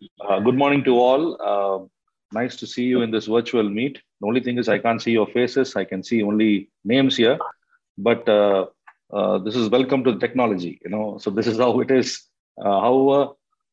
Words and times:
Uh, 0.00 0.40
good 0.40 0.54
morning 0.54 0.82
to 0.82 0.98
all. 0.98 1.36
Uh, 1.42 1.86
nice 2.32 2.56
to 2.56 2.66
see 2.66 2.84
you 2.84 3.02
in 3.02 3.10
this 3.10 3.26
virtual 3.26 3.68
meet. 3.68 3.98
The 4.20 4.26
only 4.26 4.40
thing 4.40 4.56
is, 4.56 4.66
I 4.66 4.78
can't 4.78 5.00
see 5.02 5.10
your 5.10 5.26
faces. 5.26 5.76
I 5.76 5.84
can 5.84 6.02
see 6.02 6.22
only 6.22 6.70
names 6.84 7.16
here. 7.16 7.38
But 7.98 8.26
uh, 8.28 8.66
uh 9.12 9.38
this 9.38 9.56
is 9.56 9.68
welcome 9.68 10.02
to 10.04 10.12
the 10.12 10.18
technology, 10.18 10.80
you 10.82 10.90
know. 10.90 11.18
So 11.18 11.30
this 11.30 11.46
is 11.46 11.58
how 11.58 11.80
it 11.80 11.90
is. 11.90 12.22
Uh, 12.58 12.80
however, 12.80 13.32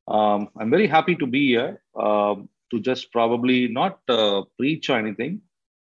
um, 0.10 0.50
I'm 0.58 0.70
very 0.70 0.88
happy 0.88 1.16
to 1.16 1.26
be 1.26 1.48
here 1.48 1.80
to 1.96 2.80
just 2.82 3.12
probably 3.14 3.70
not 3.70 4.00
preach 4.58 4.90
or 4.90 4.98
anything, 4.98 5.42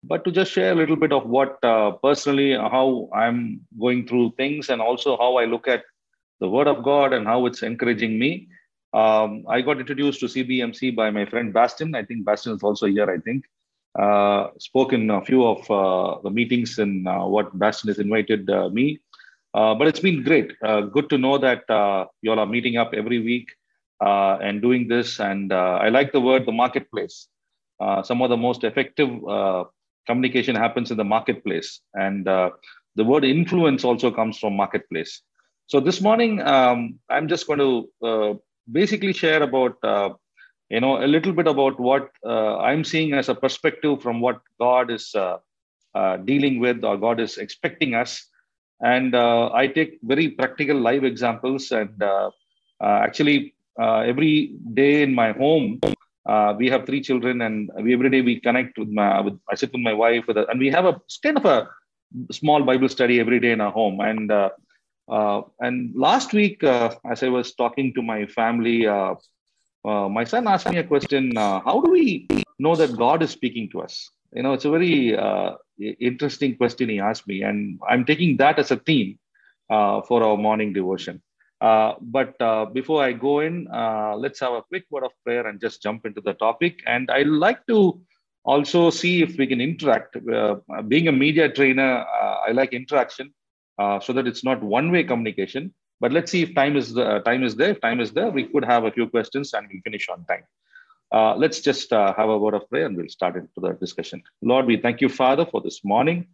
but 0.03 0.23
to 0.23 0.31
just 0.31 0.53
share 0.53 0.71
a 0.71 0.75
little 0.75 0.95
bit 0.95 1.11
of 1.11 1.27
what 1.27 1.61
personally 2.01 2.53
how 2.53 3.09
I'm 3.13 3.67
going 3.77 4.07
through 4.07 4.35
things 4.37 4.69
and 4.69 4.81
also 4.81 5.17
how 5.17 5.35
I 5.35 5.45
look 5.45 5.67
at 5.67 5.83
the 6.39 6.47
Word 6.47 6.67
of 6.67 6.81
God 6.83 7.11
and 7.11 7.27
how 7.27 7.45
it's 7.45 7.61
encouraging 7.63 8.17
me 8.17 8.47
um, 8.93 9.45
I 9.47 9.61
got 9.61 9.79
introduced 9.79 10.19
to 10.21 10.25
CBMC 10.25 10.95
by 10.95 11.11
my 11.11 11.25
friend 11.25 11.53
Bastin. 11.53 11.95
I 11.95 12.03
think 12.03 12.25
Bastin 12.25 12.55
is 12.55 12.63
also 12.63 12.87
here, 12.87 13.09
I 13.09 13.19
think. 13.19 13.45
Uh, 13.97 14.49
spoke 14.59 14.93
in 14.93 15.09
a 15.09 15.23
few 15.23 15.45
of 15.45 15.69
uh, 15.69 16.19
the 16.23 16.29
meetings 16.29 16.77
and 16.79 17.07
uh, 17.07 17.21
what 17.21 17.57
Bastin 17.57 17.87
has 17.87 17.99
invited 17.99 18.49
uh, 18.49 18.69
me. 18.69 18.99
Uh, 19.53 19.73
but 19.75 19.87
it's 19.87 19.99
been 19.99 20.23
great. 20.23 20.53
Uh, 20.63 20.81
good 20.81 21.09
to 21.09 21.17
know 21.17 21.37
that 21.37 21.63
you 22.21 22.31
all 22.31 22.39
are 22.39 22.45
meeting 22.45 22.77
up 22.77 22.93
every 22.93 23.19
week 23.19 23.47
and 24.01 24.61
doing 24.61 24.87
this. 24.87 25.19
And 25.19 25.51
I 25.53 25.89
like 25.89 26.11
the 26.11 26.21
word 26.21 26.45
the 26.45 26.51
marketplace. 26.51 27.27
some 28.03 28.21
of 28.21 28.29
the 28.29 28.37
most 28.37 28.63
effective 28.63 29.09
communication 30.07 30.55
happens 30.55 30.91
in 30.91 30.97
the 30.97 31.03
marketplace. 31.03 31.81
And 31.93 32.25
the 32.25 33.03
word 33.03 33.23
influence 33.23 33.83
also 33.83 34.11
comes 34.11 34.37
from 34.37 34.55
marketplace. 34.55 35.21
So 35.67 35.79
this 35.79 36.01
morning, 36.01 36.41
um, 36.41 36.99
I'm 37.09 37.27
just 37.27 37.45
going 37.47 37.59
to 37.59 38.41
basically 38.71 39.13
share 39.13 39.43
about 39.43 39.75
uh, 39.83 40.09
you 40.69 40.79
know 40.79 41.03
a 41.03 41.07
little 41.07 41.33
bit 41.33 41.47
about 41.47 41.79
what 41.79 42.09
uh, 42.25 42.57
i'm 42.57 42.83
seeing 42.83 43.13
as 43.13 43.29
a 43.29 43.35
perspective 43.35 44.01
from 44.01 44.21
what 44.21 44.39
god 44.59 44.91
is 44.91 45.13
uh, 45.15 45.37
uh 45.95 46.17
dealing 46.17 46.59
with 46.59 46.83
or 46.83 46.97
god 46.97 47.19
is 47.19 47.37
expecting 47.37 47.93
us. 47.95 48.25
And 48.81 49.13
uh, 49.13 49.51
i 49.61 49.67
take 49.67 49.99
very 50.03 50.29
practical 50.29 50.77
live 50.79 51.03
examples 51.03 51.71
and 51.71 52.01
uh, 52.01 52.29
actually 52.79 53.55
every 54.11 54.55
day 54.73 55.01
in 55.03 55.13
my 55.13 55.31
home 55.33 55.81
we 56.59 56.69
have 56.69 56.85
three 56.85 57.01
children 57.01 57.41
and 57.41 57.69
we, 57.83 57.93
every 57.93 58.09
day 58.09 58.21
we 58.21 58.39
connect 58.39 58.77
with 58.77 58.87
my 58.99 59.19
with, 59.19 59.37
i 59.51 59.55
sit 59.55 59.73
with 59.73 59.81
my 59.81 59.95
wife 60.03 60.23
with 60.27 60.37
and 60.37 60.59
we 60.59 60.69
have 60.69 60.85
a 60.85 60.95
kind 61.25 61.37
of 61.41 61.45
a 61.45 61.57
small 62.31 62.63
bible 62.63 62.89
study 62.89 63.19
every 63.19 63.39
day 63.39 63.51
in 63.51 63.61
our 63.61 63.71
home. 63.71 63.99
And 63.99 64.31
uh, 64.31 64.49
and 65.09 65.95
last 65.95 66.33
week, 66.33 66.63
uh, 66.63 66.95
as 67.09 67.23
I 67.23 67.29
was 67.29 67.53
talking 67.53 67.93
to 67.93 68.01
my 68.01 68.25
family, 68.25 68.87
uh, 68.87 69.15
uh 69.85 70.09
my 70.09 70.23
son 70.23 70.47
asked 70.47 70.69
me 70.69 70.77
a 70.77 70.83
question 70.83 71.37
uh, 71.37 71.59
How 71.61 71.81
do 71.81 71.91
we 71.91 72.27
know 72.59 72.75
that 72.75 72.97
God 72.97 73.23
is 73.23 73.31
speaking 73.31 73.69
to 73.71 73.81
us? 73.81 74.09
You 74.33 74.43
know, 74.43 74.53
it's 74.53 74.65
a 74.65 74.69
very 74.69 75.17
uh, 75.17 75.53
interesting 75.99 76.55
question 76.55 76.89
he 76.89 76.99
asked 76.99 77.27
me, 77.27 77.41
and 77.41 77.79
I'm 77.89 78.05
taking 78.05 78.37
that 78.37 78.59
as 78.59 78.71
a 78.71 78.77
theme 78.77 79.17
for 79.69 80.23
our 80.23 80.37
morning 80.37 80.73
devotion. 80.73 81.21
but 81.59 82.37
before 82.73 83.03
I 83.03 83.13
go 83.13 83.39
in, 83.39 83.67
let's 84.17 84.39
have 84.41 84.53
a 84.53 84.61
quick 84.61 84.85
word 84.91 85.03
of 85.03 85.11
prayer 85.23 85.47
and 85.47 85.59
just 85.59 85.81
jump 85.81 86.05
into 86.05 86.21
the 86.21 86.33
topic. 86.33 86.81
And 86.85 87.09
I'd 87.09 87.27
like 87.45 87.65
to 87.67 87.99
also 88.43 88.91
see 88.91 89.23
if 89.23 89.35
we 89.37 89.47
can 89.47 89.61
interact. 89.61 90.15
being 90.87 91.07
a 91.07 91.11
media 91.11 91.49
trainer, 91.49 92.05
I 92.47 92.51
like 92.51 92.73
interaction 92.73 93.33
uh, 93.79 93.99
so 93.99 94.11
that 94.11 94.27
it's 94.27 94.43
not 94.43 94.61
one-way 94.61 95.03
communication. 95.03 95.73
But 96.01 96.11
let's 96.11 96.31
see 96.31 96.43
if 96.43 96.53
time 96.53 96.75
is 96.75 96.97
uh, 96.97 97.19
time 97.19 97.43
is 97.43 97.55
there. 97.55 97.71
If 97.71 97.81
time 97.81 97.99
is 97.99 98.11
there, 98.11 98.29
we 98.29 98.43
could 98.43 98.65
have 98.65 98.83
a 98.83 98.91
few 98.91 99.07
questions 99.07 99.53
and 99.53 99.67
we'll 99.71 99.81
finish 99.83 100.07
on 100.09 100.25
time. 100.25 100.43
Uh, 101.11 101.35
let's 101.35 101.59
just 101.61 101.91
uh, 101.91 102.13
have 102.13 102.29
a 102.29 102.37
word 102.37 102.53
of 102.53 102.69
prayer 102.69 102.85
and 102.85 102.95
we'll 102.95 103.09
start 103.09 103.35
into 103.35 103.59
the 103.65 103.71
discussion. 103.73 104.21
Lord, 104.41 104.65
we 104.65 104.77
thank 104.77 105.01
you, 105.01 105.09
Father, 105.09 105.45
for 105.45 105.61
this 105.61 105.83
morning. 105.83 106.27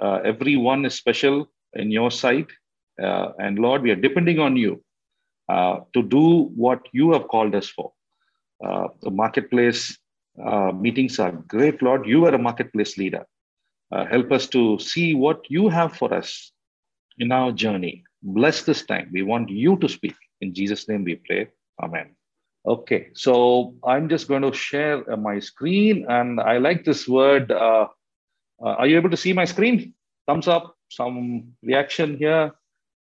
Uh, 0.00 0.20
everyone 0.24 0.84
is 0.84 0.94
special 0.94 1.48
in 1.72 1.90
your 1.90 2.10
sight. 2.10 2.46
Uh, 3.02 3.30
and 3.38 3.58
Lord, 3.58 3.82
we 3.82 3.90
are 3.90 3.96
depending 4.08 4.38
on 4.38 4.56
you 4.56 4.82
to 5.48 6.02
do 6.02 6.50
what 6.54 6.82
you 6.92 7.12
have 7.12 7.26
called 7.28 7.54
us 7.54 7.68
for. 7.68 7.92
the 8.60 9.10
marketplace 9.10 9.98
meetings 10.74 11.18
are 11.18 11.32
great, 11.32 11.80
Lord. 11.80 12.06
You 12.06 12.26
are 12.26 12.34
a 12.34 12.38
marketplace 12.38 12.98
leader. 12.98 13.24
help 13.90 14.30
us 14.38 14.46
to 14.48 14.78
see 14.78 15.14
what 15.14 15.50
you 15.56 15.68
have 15.68 15.96
for 15.96 16.12
us 16.12 16.52
in 17.18 17.32
our 17.32 17.52
journey. 17.52 18.04
Bless 18.22 18.62
this 18.62 18.84
time. 18.84 19.10
We 19.12 19.22
want 19.22 19.48
you 19.48 19.76
to 19.78 19.88
speak. 19.88 20.14
In 20.40 20.54
Jesus' 20.54 20.88
name 20.88 21.04
we 21.04 21.16
pray. 21.16 21.48
Amen. 21.82 22.14
Okay, 22.66 23.08
so 23.14 23.74
I'm 23.84 24.08
just 24.08 24.28
going 24.28 24.42
to 24.42 24.52
share 24.52 25.10
uh, 25.10 25.16
my 25.16 25.38
screen, 25.38 26.06
and 26.08 26.40
I 26.40 26.58
like 26.58 26.84
this 26.84 27.08
word. 27.08 27.50
Uh, 27.50 27.88
uh, 28.60 28.74
are 28.80 28.86
you 28.86 28.96
able 28.96 29.10
to 29.10 29.16
see 29.16 29.32
my 29.32 29.44
screen? 29.44 29.94
Thumbs 30.26 30.48
up, 30.48 30.76
some 30.90 31.54
reaction 31.62 32.18
here. 32.18 32.52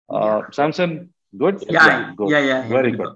Uh, 0.10 0.42
Samson, 0.52 1.14
good? 1.38 1.64
Yeah, 1.70 1.88
yeah, 1.88 2.14
good. 2.16 2.30
yeah, 2.30 2.40
yeah. 2.40 2.68
Very 2.68 2.92
good. 2.92 3.16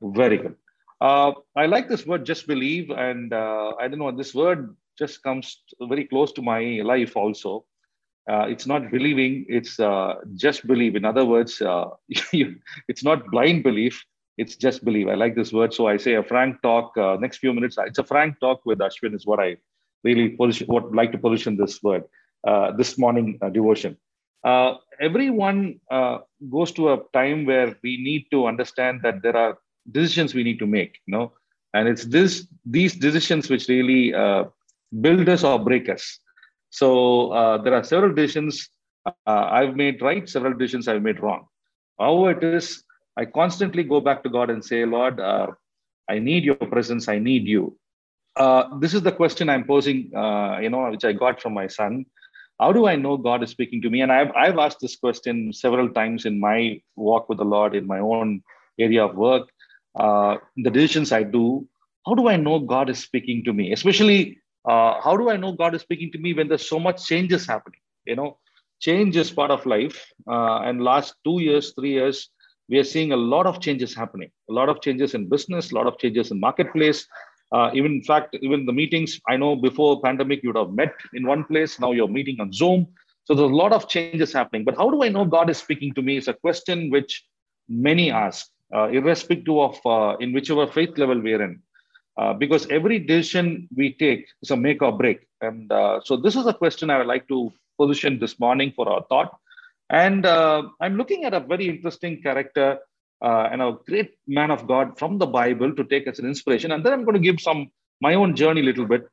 Very 0.00 0.38
good. 0.38 0.54
Uh, 1.00 1.32
I 1.54 1.66
like 1.66 1.88
this 1.88 2.06
word, 2.06 2.24
just 2.24 2.46
believe, 2.46 2.90
and 2.90 3.32
uh, 3.32 3.72
I 3.78 3.88
don't 3.88 3.98
know, 3.98 4.10
this 4.12 4.34
word 4.34 4.74
just 4.98 5.22
comes 5.22 5.62
very 5.80 6.04
close 6.04 6.32
to 6.32 6.42
my 6.42 6.80
life 6.82 7.16
also 7.16 7.64
uh, 8.28 8.46
it's 8.48 8.66
not 8.66 8.90
believing 8.90 9.46
it's 9.48 9.80
uh, 9.80 10.14
just 10.34 10.66
believe 10.66 10.96
in 10.96 11.04
other 11.04 11.24
words 11.24 11.62
uh, 11.62 11.88
it's 12.88 13.02
not 13.02 13.26
blind 13.30 13.62
belief 13.62 14.04
it's 14.36 14.56
just 14.56 14.84
believe 14.84 15.08
i 15.08 15.14
like 15.14 15.34
this 15.34 15.52
word 15.52 15.72
so 15.72 15.86
i 15.86 15.96
say 15.96 16.14
a 16.14 16.22
frank 16.22 16.60
talk 16.62 16.96
uh, 16.98 17.16
next 17.20 17.38
few 17.38 17.52
minutes 17.52 17.76
it's 17.86 17.98
a 17.98 18.04
frank 18.04 18.38
talk 18.40 18.60
with 18.64 18.78
ashwin 18.78 19.14
is 19.14 19.26
what 19.26 19.40
i 19.40 19.56
really 20.04 20.28
position 20.40 20.66
what 20.68 20.92
like 20.94 21.10
to 21.12 21.18
position 21.18 21.56
this 21.56 21.82
word 21.82 22.04
uh, 22.46 22.70
this 22.72 22.96
morning 22.98 23.38
devotion. 23.52 23.96
Everyone 25.00 25.80
goes 26.50 26.70
to 26.72 26.92
a 26.92 27.00
time 27.12 27.44
where 27.46 27.76
we 27.82 28.00
need 28.00 28.26
to 28.30 28.46
understand 28.46 29.00
that 29.02 29.22
there 29.22 29.36
are 29.36 29.58
decisions 29.90 30.34
we 30.34 30.44
need 30.44 30.60
to 30.60 30.66
make 30.66 31.00
you 31.06 31.12
know? 31.16 31.32
And 31.74 31.88
it's 31.88 32.04
this 32.04 32.46
these 32.64 32.94
decisions 32.94 33.50
which 33.50 33.68
really 33.68 34.12
build 35.00 35.28
us 35.28 35.42
or 35.42 35.58
break 35.58 35.88
us 35.88 36.20
so 36.70 37.32
uh, 37.32 37.58
there 37.58 37.74
are 37.74 37.84
several 37.84 38.14
decisions 38.14 38.68
uh, 39.06 39.12
I've 39.26 39.76
made 39.76 40.02
right, 40.02 40.28
several 40.28 40.54
decisions 40.54 40.88
I've 40.88 41.02
made 41.02 41.20
wrong. 41.20 41.46
However, 41.98 42.38
it 42.38 42.56
is, 42.56 42.84
I 43.16 43.24
constantly 43.24 43.82
go 43.82 44.00
back 44.00 44.22
to 44.22 44.28
God 44.28 44.50
and 44.50 44.64
say, 44.64 44.84
Lord, 44.84 45.18
uh, 45.18 45.48
I 46.08 46.18
need 46.18 46.44
your 46.44 46.56
presence, 46.56 47.08
I 47.08 47.18
need 47.18 47.46
you. 47.46 47.76
Uh, 48.36 48.78
this 48.78 48.94
is 48.94 49.02
the 49.02 49.12
question 49.12 49.48
I'm 49.48 49.64
posing, 49.64 50.10
you 50.62 50.70
know, 50.70 50.88
which 50.90 51.04
I 51.04 51.12
got 51.12 51.40
from 51.40 51.54
my 51.54 51.66
son. 51.66 52.06
How 52.60 52.72
do 52.72 52.86
I 52.86 52.96
know 52.96 53.16
God 53.16 53.42
is 53.42 53.50
speaking 53.50 53.80
to 53.82 53.90
me? 53.90 54.00
And 54.00 54.12
I've, 54.12 54.30
I've 54.36 54.58
asked 54.58 54.80
this 54.80 54.96
question 54.96 55.52
several 55.52 55.88
times 55.88 56.24
in 56.24 56.38
my 56.38 56.80
walk 56.96 57.28
with 57.28 57.38
the 57.38 57.44
Lord, 57.44 57.74
in 57.74 57.86
my 57.86 57.98
own 58.00 58.42
area 58.78 59.04
of 59.04 59.16
work, 59.16 59.48
uh, 59.98 60.36
the 60.56 60.70
decisions 60.70 61.12
I 61.12 61.22
do. 61.22 61.66
How 62.06 62.14
do 62.14 62.28
I 62.28 62.36
know 62.36 62.58
God 62.58 62.90
is 62.90 62.98
speaking 62.98 63.44
to 63.44 63.52
me? 63.52 63.72
Especially 63.72 64.38
uh, 64.68 65.00
how 65.00 65.16
do 65.16 65.30
I 65.30 65.36
know 65.36 65.52
God 65.52 65.74
is 65.74 65.82
speaking 65.82 66.12
to 66.12 66.18
me 66.18 66.34
when 66.34 66.48
there's 66.48 66.68
so 66.68 66.78
much 66.78 67.06
changes 67.06 67.46
happening? 67.46 67.80
You 68.04 68.16
know, 68.16 68.38
change 68.80 69.16
is 69.16 69.30
part 69.30 69.50
of 69.50 69.64
life. 69.66 70.12
Uh, 70.30 70.60
and 70.60 70.82
last 70.82 71.14
two 71.24 71.40
years, 71.40 71.72
three 71.78 71.92
years, 71.92 72.28
we 72.68 72.78
are 72.78 72.84
seeing 72.84 73.12
a 73.12 73.16
lot 73.16 73.46
of 73.46 73.60
changes 73.60 73.94
happening. 73.94 74.30
A 74.50 74.52
lot 74.52 74.68
of 74.68 74.82
changes 74.82 75.14
in 75.14 75.28
business, 75.28 75.72
a 75.72 75.74
lot 75.74 75.86
of 75.86 75.98
changes 75.98 76.30
in 76.30 76.38
marketplace. 76.38 77.06
Uh, 77.50 77.70
even 77.72 77.92
in 77.92 78.02
fact, 78.02 78.36
even 78.42 78.66
the 78.66 78.72
meetings, 78.72 79.18
I 79.26 79.38
know 79.38 79.56
before 79.56 80.02
pandemic, 80.02 80.42
you 80.42 80.50
would 80.50 80.58
have 80.58 80.72
met 80.72 80.92
in 81.14 81.26
one 81.26 81.44
place. 81.44 81.80
Now 81.80 81.92
you're 81.92 82.08
meeting 82.08 82.36
on 82.40 82.52
Zoom. 82.52 82.86
So 83.24 83.34
there's 83.34 83.50
a 83.50 83.54
lot 83.54 83.72
of 83.72 83.88
changes 83.88 84.34
happening. 84.34 84.64
But 84.64 84.76
how 84.76 84.90
do 84.90 85.02
I 85.02 85.08
know 85.08 85.24
God 85.24 85.48
is 85.48 85.56
speaking 85.56 85.94
to 85.94 86.02
me? 86.02 86.18
Is 86.18 86.28
a 86.28 86.34
question 86.34 86.90
which 86.90 87.24
many 87.68 88.10
ask, 88.10 88.50
uh, 88.74 88.88
irrespective 88.88 89.56
of 89.56 89.78
uh, 89.86 90.16
in 90.18 90.32
whichever 90.32 90.66
faith 90.66 90.98
level 90.98 91.20
we're 91.20 91.42
in. 91.42 91.62
Uh, 92.18 92.34
because 92.34 92.66
every 92.68 92.98
decision 92.98 93.68
we 93.76 93.92
take 93.92 94.26
is 94.42 94.50
a 94.50 94.56
make 94.56 94.82
or 94.82 94.90
break. 94.90 95.20
And 95.40 95.70
uh, 95.70 96.00
so 96.04 96.16
this 96.16 96.34
is 96.34 96.46
a 96.46 96.52
question 96.52 96.90
I 96.90 96.98
would 96.98 97.06
like 97.06 97.28
to 97.28 97.52
position 97.78 98.18
this 98.18 98.40
morning 98.40 98.72
for 98.74 98.88
our 98.88 99.04
thought. 99.08 99.38
And 99.88 100.26
uh, 100.26 100.64
I'm 100.80 100.96
looking 100.96 101.24
at 101.24 101.32
a 101.32 101.38
very 101.38 101.68
interesting 101.68 102.20
character 102.20 102.78
uh, 103.22 103.48
and 103.52 103.62
a 103.62 103.76
great 103.86 104.14
man 104.26 104.50
of 104.50 104.66
God 104.66 104.98
from 104.98 105.18
the 105.18 105.26
Bible 105.26 105.72
to 105.76 105.84
take 105.84 106.08
as 106.08 106.18
an 106.18 106.26
inspiration. 106.26 106.72
And 106.72 106.84
then 106.84 106.92
I'm 106.92 107.04
going 107.04 107.14
to 107.14 107.20
give 107.20 107.40
some 107.40 107.70
my 108.00 108.14
own 108.14 108.34
journey 108.34 108.62
a 108.62 108.64
little 108.64 108.86
bit 108.86 109.06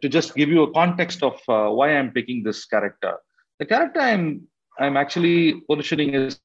to 0.00 0.08
just 0.08 0.34
give 0.36 0.48
you 0.48 0.62
a 0.62 0.72
context 0.72 1.22
of 1.22 1.40
uh, 1.48 1.68
why 1.68 1.96
I'm 1.96 2.12
picking 2.12 2.44
this 2.44 2.64
character. 2.64 3.14
The 3.58 3.66
character 3.66 4.00
I'm 4.00 4.42
I'm 4.78 4.96
actually 4.96 5.60
positioning 5.68 6.14
is 6.14 6.40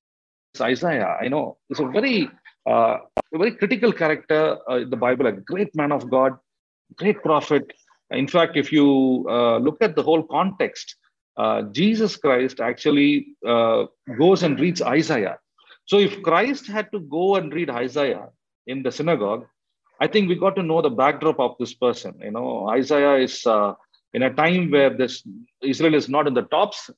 Isaiah. 0.60 1.16
I 1.22 1.28
know 1.28 1.58
it's 1.70 1.80
a 1.80 1.86
very 1.86 2.30
a 2.68 3.38
very 3.38 3.52
critical 3.52 3.92
character 3.92 4.58
uh, 4.69 4.78
in 4.78 4.90
the 4.90 4.98
Bible, 4.98 5.28
a 5.28 5.31
great 5.31 5.75
man 5.75 5.92
of 5.92 6.10
God, 6.10 6.38
great 6.96 7.22
prophet. 7.24 7.72
In 8.12 8.28
fact, 8.28 8.56
if 8.58 8.72
you 8.72 9.25
uh, 9.30 9.58
look 9.58 9.78
at 9.81 9.96
the 9.96 10.04
whole 10.04 10.24
context, 10.24 10.96
uh, 11.38 11.62
Jesus 11.64 12.16
Christ 12.16 12.60
actually 12.60 13.28
uh, 13.46 13.86
goes 14.18 14.44
and 14.44 14.60
reads 14.60 14.81
Isaiah. 14.81 15.38
So 15.86 16.00
if 16.00 16.22
Christ 16.24 16.68
had 16.68 16.92
to 16.92 17.00
go 17.00 17.36
and 17.36 17.54
read 17.54 17.69
Isaiah 17.69 18.30
in 18.66 18.84
the 18.84 18.92
synagogue, 18.92 19.46
I 20.00 20.08
think 20.08 20.30
we 20.30 20.36
got 20.36 20.56
to 20.56 20.63
know 20.63 20.81
the 20.81 20.90
backdrop 20.90 21.40
of 21.40 21.56
this 21.60 21.74
person. 21.74 22.20
You 22.24 22.31
know, 22.31 22.70
Isaiah 22.70 23.16
is 23.16 23.46
uh, 23.46 23.74
in 24.13 24.24
a 24.24 24.34
time 24.34 24.72
where 24.72 24.96
this 24.96 25.24
Israel 25.62 25.96
is 25.96 26.10
not 26.10 26.28
in 26.28 26.34
the 26.34 26.44
tops, 26.44 26.90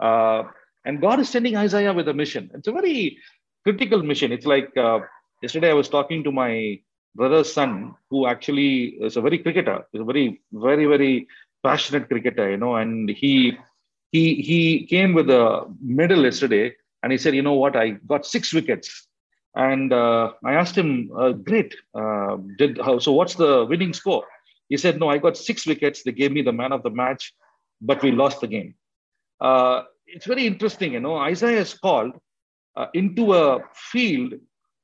uh, 0.00 0.44
and 0.84 1.00
God 1.00 1.20
is 1.20 1.28
sending 1.28 1.56
Isaiah 1.56 1.92
with 1.92 2.08
a 2.08 2.14
mission. 2.14 2.50
It's 2.54 2.68
a 2.68 2.72
very 2.72 3.18
critical 3.64 4.02
mission. 4.02 4.32
It's 4.32 4.46
like 4.46 4.74
uh, 4.76 5.00
yesterday 5.42 5.70
I 5.70 5.74
was 5.74 5.88
talking 5.88 6.24
to 6.24 6.32
my 6.32 6.80
brother's 7.14 7.52
son, 7.52 7.94
who 8.10 8.26
actually 8.26 8.96
is 9.00 9.16
a 9.16 9.20
very 9.20 9.38
cricketer. 9.38 9.86
He's 9.92 10.02
a 10.02 10.04
very, 10.04 10.40
very, 10.52 10.86
very 10.86 11.28
passionate 11.62 12.08
cricketer. 12.08 12.50
You 12.50 12.56
know, 12.56 12.76
and 12.76 13.08
he 13.08 13.56
he 14.12 14.34
he 14.36 14.86
came 14.86 15.14
with 15.14 15.30
a 15.30 15.66
medal 15.80 16.24
yesterday, 16.24 16.74
and 17.02 17.12
he 17.12 17.18
said, 17.18 17.34
you 17.34 17.42
know 17.42 17.54
what, 17.54 17.76
I 17.76 17.90
got 18.06 18.26
six 18.26 18.52
wickets 18.52 19.06
and 19.56 19.92
uh, 19.92 20.32
I 20.44 20.52
asked 20.52 20.76
him, 20.76 21.10
uh, 21.16 21.32
great, 21.32 21.74
uh, 21.94 22.36
did 22.58 22.78
how, 22.78 22.98
so 22.98 23.12
what's 23.12 23.34
the 23.34 23.64
winning 23.64 23.94
score? 23.94 24.24
He 24.68 24.76
said, 24.76 25.00
no, 25.00 25.08
I 25.08 25.16
got 25.16 25.36
six 25.36 25.66
wickets. 25.66 26.02
They 26.02 26.12
gave 26.12 26.30
me 26.30 26.42
the 26.42 26.52
man 26.52 26.72
of 26.72 26.82
the 26.82 26.90
match, 26.90 27.32
but 27.80 28.02
we 28.02 28.12
lost 28.12 28.42
the 28.42 28.48
game. 28.48 28.74
Uh, 29.40 29.84
it's 30.06 30.26
very 30.26 30.46
interesting, 30.46 30.92
you 30.92 31.00
know, 31.00 31.16
Isaiah 31.16 31.60
is 31.60 31.72
called 31.72 32.12
uh, 32.76 32.86
into 32.92 33.32
a 33.32 33.60
field 33.74 34.34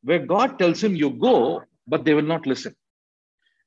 where 0.02 0.18
God 0.18 0.58
tells 0.58 0.82
him, 0.82 0.94
you 0.96 1.10
go, 1.10 1.62
but 1.86 2.04
they 2.04 2.14
will 2.14 2.22
not 2.22 2.46
listen. 2.46 2.74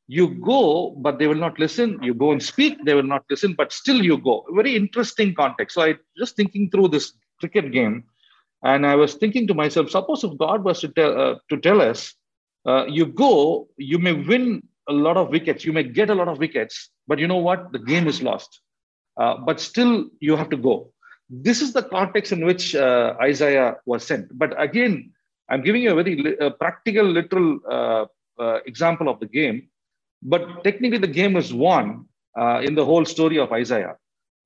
You 0.07 0.29
go, 0.35 0.95
but 0.97 1.17
they 1.17 1.27
will 1.27 1.35
not 1.35 1.57
listen. 1.57 1.99
You 2.01 2.13
go 2.13 2.31
and 2.31 2.41
speak, 2.41 2.77
they 2.85 2.93
will 2.93 3.03
not 3.03 3.23
listen, 3.29 3.53
but 3.53 3.73
still 3.73 4.03
you 4.03 4.17
go. 4.17 4.45
Very 4.51 4.75
interesting 4.75 5.33
context. 5.33 5.75
So 5.75 5.81
I 5.81 5.95
just 6.17 6.35
thinking 6.35 6.69
through 6.69 6.89
this 6.89 7.13
cricket 7.39 7.71
game, 7.71 8.03
and 8.63 8.85
I 8.85 8.95
was 8.95 9.15
thinking 9.15 9.47
to 9.47 9.53
myself, 9.53 9.89
suppose 9.89 10.23
if 10.23 10.37
God 10.37 10.63
was 10.63 10.81
to 10.81 10.89
tell, 10.89 11.19
uh, 11.19 11.35
to 11.49 11.57
tell 11.57 11.81
us, 11.81 12.13
uh, 12.67 12.85
you 12.87 13.05
go, 13.05 13.67
you 13.77 13.97
may 13.99 14.13
win 14.13 14.61
a 14.87 14.93
lot 14.93 15.17
of 15.17 15.29
wickets, 15.29 15.65
you 15.65 15.73
may 15.73 15.83
get 15.83 16.09
a 16.09 16.15
lot 16.15 16.27
of 16.27 16.39
wickets, 16.39 16.89
but 17.07 17.19
you 17.19 17.27
know 17.27 17.37
what? 17.37 17.71
The 17.71 17.79
game 17.79 18.07
is 18.07 18.21
lost. 18.21 18.61
Uh, 19.17 19.37
but 19.37 19.59
still, 19.59 20.09
you 20.19 20.35
have 20.35 20.49
to 20.49 20.57
go. 20.57 20.91
This 21.29 21.61
is 21.61 21.73
the 21.73 21.83
context 21.83 22.31
in 22.31 22.45
which 22.45 22.75
uh, 22.75 23.15
Isaiah 23.21 23.77
was 23.85 24.05
sent. 24.05 24.37
But 24.37 24.59
again, 24.61 25.13
I'm 25.49 25.61
giving 25.61 25.83
you 25.83 25.91
a 25.91 25.95
very 25.95 26.15
li- 26.15 26.37
a 26.39 26.51
practical, 26.51 27.05
literal 27.05 27.59
uh, 27.69 28.05
uh, 28.39 28.59
example 28.65 29.09
of 29.09 29.19
the 29.19 29.27
game. 29.27 29.69
But 30.21 30.63
technically, 30.63 30.97
the 30.97 31.07
game 31.07 31.35
is 31.35 31.53
won 31.53 32.05
in 32.63 32.75
the 32.75 32.83
whole 32.83 33.05
story 33.05 33.37
of 33.37 33.51
Isaiah. 33.51 33.95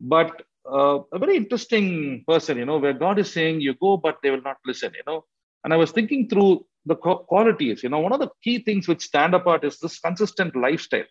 But 0.02 0.44
uh, 0.72 1.00
a 1.12 1.20
very 1.20 1.36
interesting 1.38 2.24
person, 2.28 2.58
you 2.58 2.66
know, 2.66 2.78
where 2.78 2.94
God 2.94 3.20
is 3.20 3.32
saying, 3.32 3.62
you 3.62 3.74
go, 3.76 3.98
but 3.98 4.18
they 4.22 4.30
will 4.30 4.42
not 4.42 4.58
listen, 4.66 4.92
you 4.96 5.04
know. 5.08 5.26
And 5.64 5.74
I 5.74 5.78
was 5.78 5.92
thinking 5.92 6.30
through 6.30 6.66
the 6.86 6.96
qualities, 6.96 7.84
you 7.84 7.90
know, 7.90 8.00
one 8.00 8.14
of 8.14 8.20
the 8.20 8.30
key 8.44 8.60
things 8.60 8.88
which 8.88 9.02
stand 9.02 9.34
apart 9.34 9.64
is 9.64 9.80
this 9.80 10.00
consistent 10.00 10.56
lifestyle. 10.56 11.10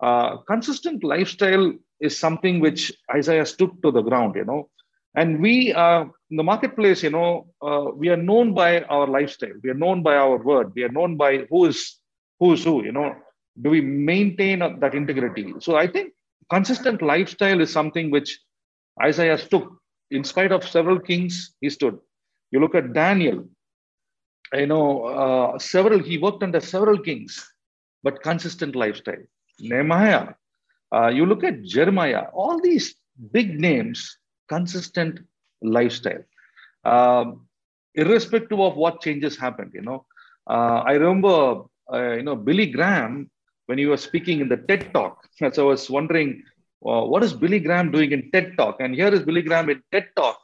Uh, 0.00 0.38
consistent 0.38 1.02
lifestyle 1.04 1.72
is 2.00 2.16
something 2.16 2.60
which 2.60 2.92
Isaiah 3.14 3.46
stood 3.46 3.70
to 3.82 3.90
the 3.90 4.02
ground, 4.02 4.36
you 4.36 4.44
know. 4.44 4.70
And 5.18 5.40
we, 5.40 5.72
are 5.72 6.02
in 6.30 6.36
the 6.36 6.44
marketplace, 6.44 7.02
you 7.02 7.10
know, 7.10 7.48
uh, 7.60 7.86
we 7.92 8.08
are 8.08 8.22
known 8.30 8.54
by 8.54 8.82
our 8.82 9.06
lifestyle. 9.06 9.56
We 9.64 9.70
are 9.70 9.80
known 9.84 10.00
by 10.00 10.14
our 10.14 10.36
word. 10.36 10.72
We 10.76 10.84
are 10.84 10.94
known 10.98 11.16
by 11.16 11.46
who 11.50 11.64
is 11.64 11.98
who 12.38 12.52
is 12.52 12.62
who, 12.62 12.84
you 12.84 12.92
know. 12.92 13.16
Do 13.60 13.70
we 13.70 13.80
maintain 13.80 14.60
that 14.82 14.94
integrity? 14.94 15.54
So 15.58 15.74
I 15.74 15.88
think 15.88 16.12
consistent 16.50 17.02
lifestyle 17.02 17.60
is 17.60 17.72
something 17.72 18.12
which 18.12 18.38
Isaiah 19.02 19.38
stood. 19.38 19.66
In 20.12 20.22
spite 20.22 20.52
of 20.52 20.62
several 20.76 21.00
kings, 21.00 21.54
he 21.60 21.68
stood. 21.68 21.98
You 22.52 22.60
look 22.60 22.76
at 22.76 22.92
Daniel, 22.92 23.48
you 24.52 24.66
know, 24.66 25.04
uh, 25.06 25.58
several, 25.58 25.98
he 25.98 26.18
worked 26.18 26.44
under 26.44 26.60
several 26.60 26.98
kings, 26.98 27.44
but 28.04 28.22
consistent 28.22 28.76
lifestyle. 28.76 29.24
Nehemiah, 29.58 30.28
uh, 30.94 31.08
you 31.08 31.26
look 31.26 31.42
at 31.42 31.64
Jeremiah, 31.64 32.26
all 32.32 32.60
these 32.60 32.94
big 33.32 33.60
names, 33.60 34.17
consistent 34.48 35.20
lifestyle. 35.62 36.24
Um, 36.84 37.46
irrespective 37.94 38.60
of 38.60 38.76
what 38.76 39.00
changes 39.00 39.36
happened, 39.36 39.72
you 39.74 39.82
know. 39.82 40.06
Uh, 40.48 40.82
I 40.86 40.92
remember, 40.92 41.64
uh, 41.92 42.12
you 42.12 42.22
know, 42.22 42.36
Billy 42.36 42.66
Graham, 42.66 43.30
when 43.66 43.78
he 43.78 43.86
was 43.86 44.02
speaking 44.02 44.40
in 44.40 44.48
the 44.48 44.56
TED 44.56 44.92
Talk, 44.94 45.26
so 45.52 45.66
I 45.66 45.68
was 45.68 45.90
wondering, 45.90 46.42
uh, 46.86 47.02
what 47.02 47.22
is 47.24 47.32
Billy 47.32 47.58
Graham 47.58 47.90
doing 47.90 48.12
in 48.12 48.30
TED 48.30 48.56
Talk? 48.56 48.76
And 48.80 48.94
here 48.94 49.08
is 49.08 49.22
Billy 49.22 49.42
Graham 49.42 49.68
in 49.68 49.82
TED 49.92 50.08
Talk 50.16 50.38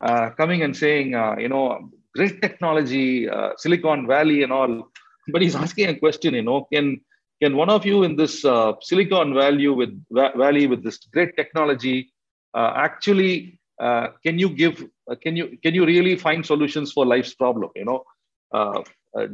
uh, 0.00 0.30
coming 0.30 0.62
and 0.62 0.76
saying, 0.76 1.14
uh, 1.14 1.36
you 1.38 1.48
know, 1.48 1.90
great 2.14 2.42
technology, 2.42 3.28
uh, 3.28 3.50
Silicon 3.56 4.06
Valley 4.06 4.42
and 4.42 4.52
all. 4.52 4.90
But 5.30 5.42
he's 5.42 5.54
asking 5.54 5.88
a 5.90 5.94
question, 5.94 6.32
you 6.32 6.42
know, 6.42 6.66
can 6.72 7.02
can 7.42 7.54
one 7.54 7.68
of 7.68 7.84
you 7.84 8.02
in 8.02 8.16
this 8.16 8.40
Silicon 8.80 9.34
Valley 9.34 9.68
with 9.68 9.92
Valley 10.10 10.66
with 10.66 10.82
this 10.82 10.96
great 11.12 11.36
technology 11.36 12.10
Uh, 12.54 12.72
actually 12.76 13.60
uh, 13.80 14.08
can 14.24 14.38
you 14.38 14.48
give 14.48 14.84
uh, 15.10 15.14
can 15.22 15.36
you 15.36 15.58
can 15.62 15.74
you 15.74 15.86
really 15.86 16.16
find 16.16 16.44
solutions 16.44 16.92
for 16.92 17.06
life's 17.06 17.34
problem? 17.34 17.70
You 17.76 17.84
know, 17.84 18.84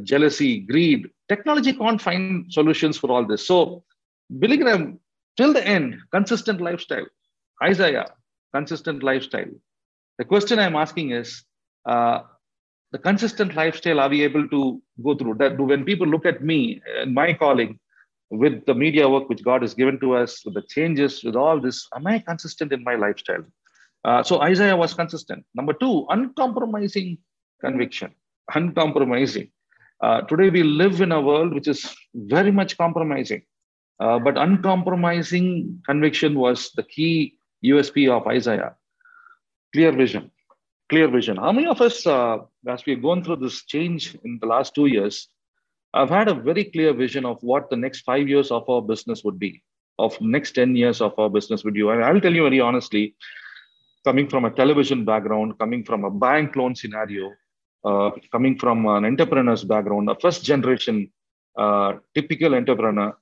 jealousy, 0.02 0.60
greed. 0.60 1.08
Technology 1.28 1.72
can't 1.72 2.00
find 2.00 2.52
solutions 2.52 2.98
for 2.98 3.10
all 3.10 3.26
this. 3.26 3.46
So 3.46 3.84
Billy 4.38 4.56
Graham 4.56 5.00
till 5.36 5.52
the 5.52 5.66
end, 5.66 5.96
consistent 6.12 6.60
lifestyle. 6.60 7.06
Isaiah, 7.62 8.06
consistent 8.54 9.02
lifestyle. 9.02 9.50
The 10.18 10.24
question 10.24 10.58
I'm 10.58 10.76
asking 10.76 11.10
is 11.10 11.44
uh, 11.86 12.20
the 12.92 12.98
consistent 12.98 13.54
lifestyle, 13.56 14.00
are 14.00 14.08
we 14.08 14.22
able 14.22 14.48
to 14.48 14.82
go 15.02 15.14
through 15.16 15.34
that? 15.38 15.58
When 15.58 15.84
people 15.84 16.06
look 16.06 16.26
at 16.26 16.42
me 16.42 16.80
and 16.98 17.14
my 17.14 17.32
calling 17.32 17.78
with 18.30 18.64
the 18.66 18.74
media 18.74 19.08
work 19.08 19.28
which 19.28 19.44
God 19.44 19.62
has 19.62 19.74
given 19.74 20.00
to 20.00 20.16
us, 20.16 20.44
with 20.44 20.54
the 20.54 20.62
changes, 20.62 21.22
with 21.22 21.36
all 21.36 21.60
this, 21.60 21.86
am 21.94 22.06
I 22.06 22.18
consistent 22.18 22.72
in 22.72 22.82
my 22.82 22.94
lifestyle? 22.94 23.44
Uh, 24.04 24.22
so 24.22 24.40
Isaiah 24.42 24.76
was 24.76 24.94
consistent. 24.94 25.44
Number 25.54 25.72
two, 25.72 26.06
uncompromising 26.10 27.18
conviction. 27.60 28.12
Uncompromising. 28.54 29.50
Uh, 30.02 30.20
today 30.22 30.50
we 30.50 30.62
live 30.62 31.00
in 31.00 31.12
a 31.12 31.20
world 31.20 31.54
which 31.54 31.68
is 31.68 31.94
very 32.14 32.50
much 32.50 32.76
compromising. 32.76 33.42
Uh, 34.00 34.18
but 34.18 34.36
uncompromising 34.36 35.80
conviction 35.86 36.34
was 36.38 36.70
the 36.72 36.82
key 36.82 37.38
USP 37.64 38.10
of 38.10 38.26
Isaiah. 38.26 38.74
Clear 39.72 39.92
vision. 39.92 40.30
Clear 40.90 41.08
vision. 41.08 41.36
How 41.36 41.52
many 41.52 41.66
of 41.66 41.80
us, 41.80 42.06
uh, 42.06 42.38
as 42.68 42.84
we've 42.84 43.02
gone 43.02 43.24
through 43.24 43.36
this 43.36 43.64
change 43.64 44.16
in 44.24 44.38
the 44.40 44.46
last 44.46 44.74
two 44.74 44.86
years, 44.86 45.28
have 45.94 46.10
had 46.10 46.28
a 46.28 46.34
very 46.34 46.64
clear 46.64 46.92
vision 46.92 47.24
of 47.24 47.42
what 47.42 47.70
the 47.70 47.76
next 47.76 48.00
five 48.02 48.28
years 48.28 48.50
of 48.50 48.68
our 48.68 48.82
business 48.82 49.22
would 49.24 49.38
be, 49.38 49.62
of 49.98 50.20
next 50.20 50.52
10 50.52 50.76
years 50.76 51.00
of 51.00 51.18
our 51.18 51.30
business 51.30 51.64
would 51.64 51.74
be. 51.74 51.82
And 51.82 52.04
I'll 52.04 52.20
tell 52.20 52.34
you 52.34 52.42
very 52.42 52.60
honestly, 52.60 53.14
coming 54.04 54.28
from 54.28 54.44
a 54.44 54.50
television 54.50 55.04
background, 55.04 55.58
coming 55.58 55.84
from 55.84 56.04
a 56.04 56.10
bank 56.10 56.56
loan 56.56 56.74
scenario, 56.74 57.32
uh, 57.84 58.10
coming 58.32 58.58
from 58.58 58.86
an 58.86 59.04
entrepreneur's 59.04 59.64
background, 59.64 60.08
a 60.10 60.14
first 60.16 60.44
generation 60.44 61.10
uh, 61.56 61.94
typical 62.14 62.54
entrepreneur, 62.54 63.16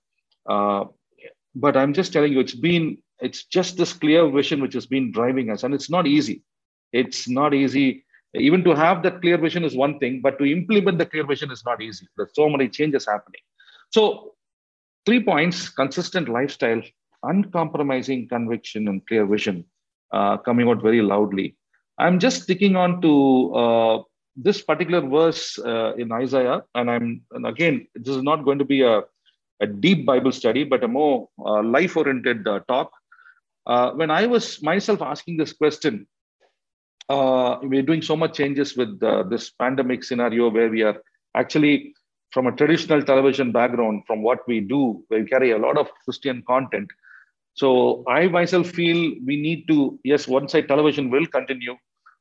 uh, 0.48 0.84
but 1.54 1.76
I'm 1.76 1.92
just 1.92 2.12
telling 2.12 2.32
you, 2.32 2.40
it's 2.40 2.54
been, 2.54 2.98
it's 3.20 3.44
just 3.44 3.76
this 3.76 3.92
clear 3.92 4.28
vision 4.30 4.60
which 4.62 4.74
has 4.74 4.86
been 4.86 5.12
driving 5.12 5.50
us. 5.50 5.62
And 5.62 5.74
it's 5.74 5.90
not 5.90 6.06
easy. 6.06 6.42
It's 6.92 7.28
not 7.28 7.54
easy. 7.54 8.04
Even 8.34 8.64
to 8.64 8.74
have 8.74 9.02
that 9.02 9.20
clear 9.20 9.36
vision 9.36 9.64
is 9.64 9.76
one 9.76 9.98
thing, 9.98 10.20
but 10.22 10.38
to 10.38 10.44
implement 10.44 10.98
the 10.98 11.06
clear 11.06 11.26
vision 11.26 11.50
is 11.50 11.62
not 11.64 11.82
easy. 11.82 12.06
There's 12.16 12.34
so 12.34 12.48
many 12.48 12.68
changes 12.68 13.06
happening. 13.06 13.42
So, 13.90 14.34
three 15.04 15.22
points 15.22 15.68
consistent 15.68 16.28
lifestyle, 16.28 16.82
uncompromising 17.22 18.28
conviction, 18.28 18.88
and 18.88 19.06
clear 19.06 19.26
vision 19.26 19.64
uh, 20.12 20.38
coming 20.38 20.68
out 20.68 20.82
very 20.82 21.02
loudly. 21.02 21.56
I'm 21.98 22.18
just 22.18 22.42
sticking 22.44 22.74
on 22.74 23.02
to 23.02 23.54
uh, 23.54 24.02
this 24.34 24.62
particular 24.62 25.06
verse 25.06 25.58
uh, 25.58 25.92
in 25.94 26.10
Isaiah, 26.10 26.62
and 26.74 26.90
I'm 26.90 27.22
and 27.32 27.46
again, 27.46 27.86
this 27.94 28.16
is 28.16 28.22
not 28.22 28.44
going 28.44 28.58
to 28.58 28.64
be 28.64 28.82
a 28.82 29.02
a 29.62 29.66
deep 29.66 30.04
Bible 30.04 30.32
study, 30.32 30.64
but 30.64 30.82
a 30.82 30.88
more 30.88 31.28
uh, 31.38 31.62
life 31.62 31.96
oriented 31.96 32.46
uh, 32.46 32.60
talk. 32.66 32.90
Uh, 33.64 33.92
when 33.92 34.10
I 34.10 34.26
was 34.26 34.60
myself 34.60 35.00
asking 35.00 35.36
this 35.36 35.52
question, 35.52 36.06
uh, 37.08 37.58
we're 37.62 37.82
doing 37.82 38.02
so 38.02 38.16
much 38.16 38.34
changes 38.34 38.76
with 38.76 39.02
uh, 39.02 39.22
this 39.24 39.50
pandemic 39.50 40.04
scenario 40.04 40.50
where 40.50 40.68
we 40.68 40.82
are 40.82 40.96
actually 41.34 41.94
from 42.30 42.46
a 42.46 42.52
traditional 42.52 43.02
television 43.02 43.52
background, 43.52 44.04
from 44.06 44.22
what 44.22 44.46
we 44.48 44.60
do, 44.60 45.04
we 45.10 45.24
carry 45.24 45.50
a 45.50 45.58
lot 45.58 45.76
of 45.76 45.88
Christian 46.04 46.42
content. 46.46 46.88
So 47.54 48.04
I 48.08 48.28
myself 48.28 48.68
feel 48.68 49.14
we 49.26 49.36
need 49.36 49.68
to, 49.68 49.98
yes, 50.02 50.26
one 50.26 50.48
side 50.48 50.68
television 50.68 51.10
will 51.10 51.26
continue. 51.26 51.76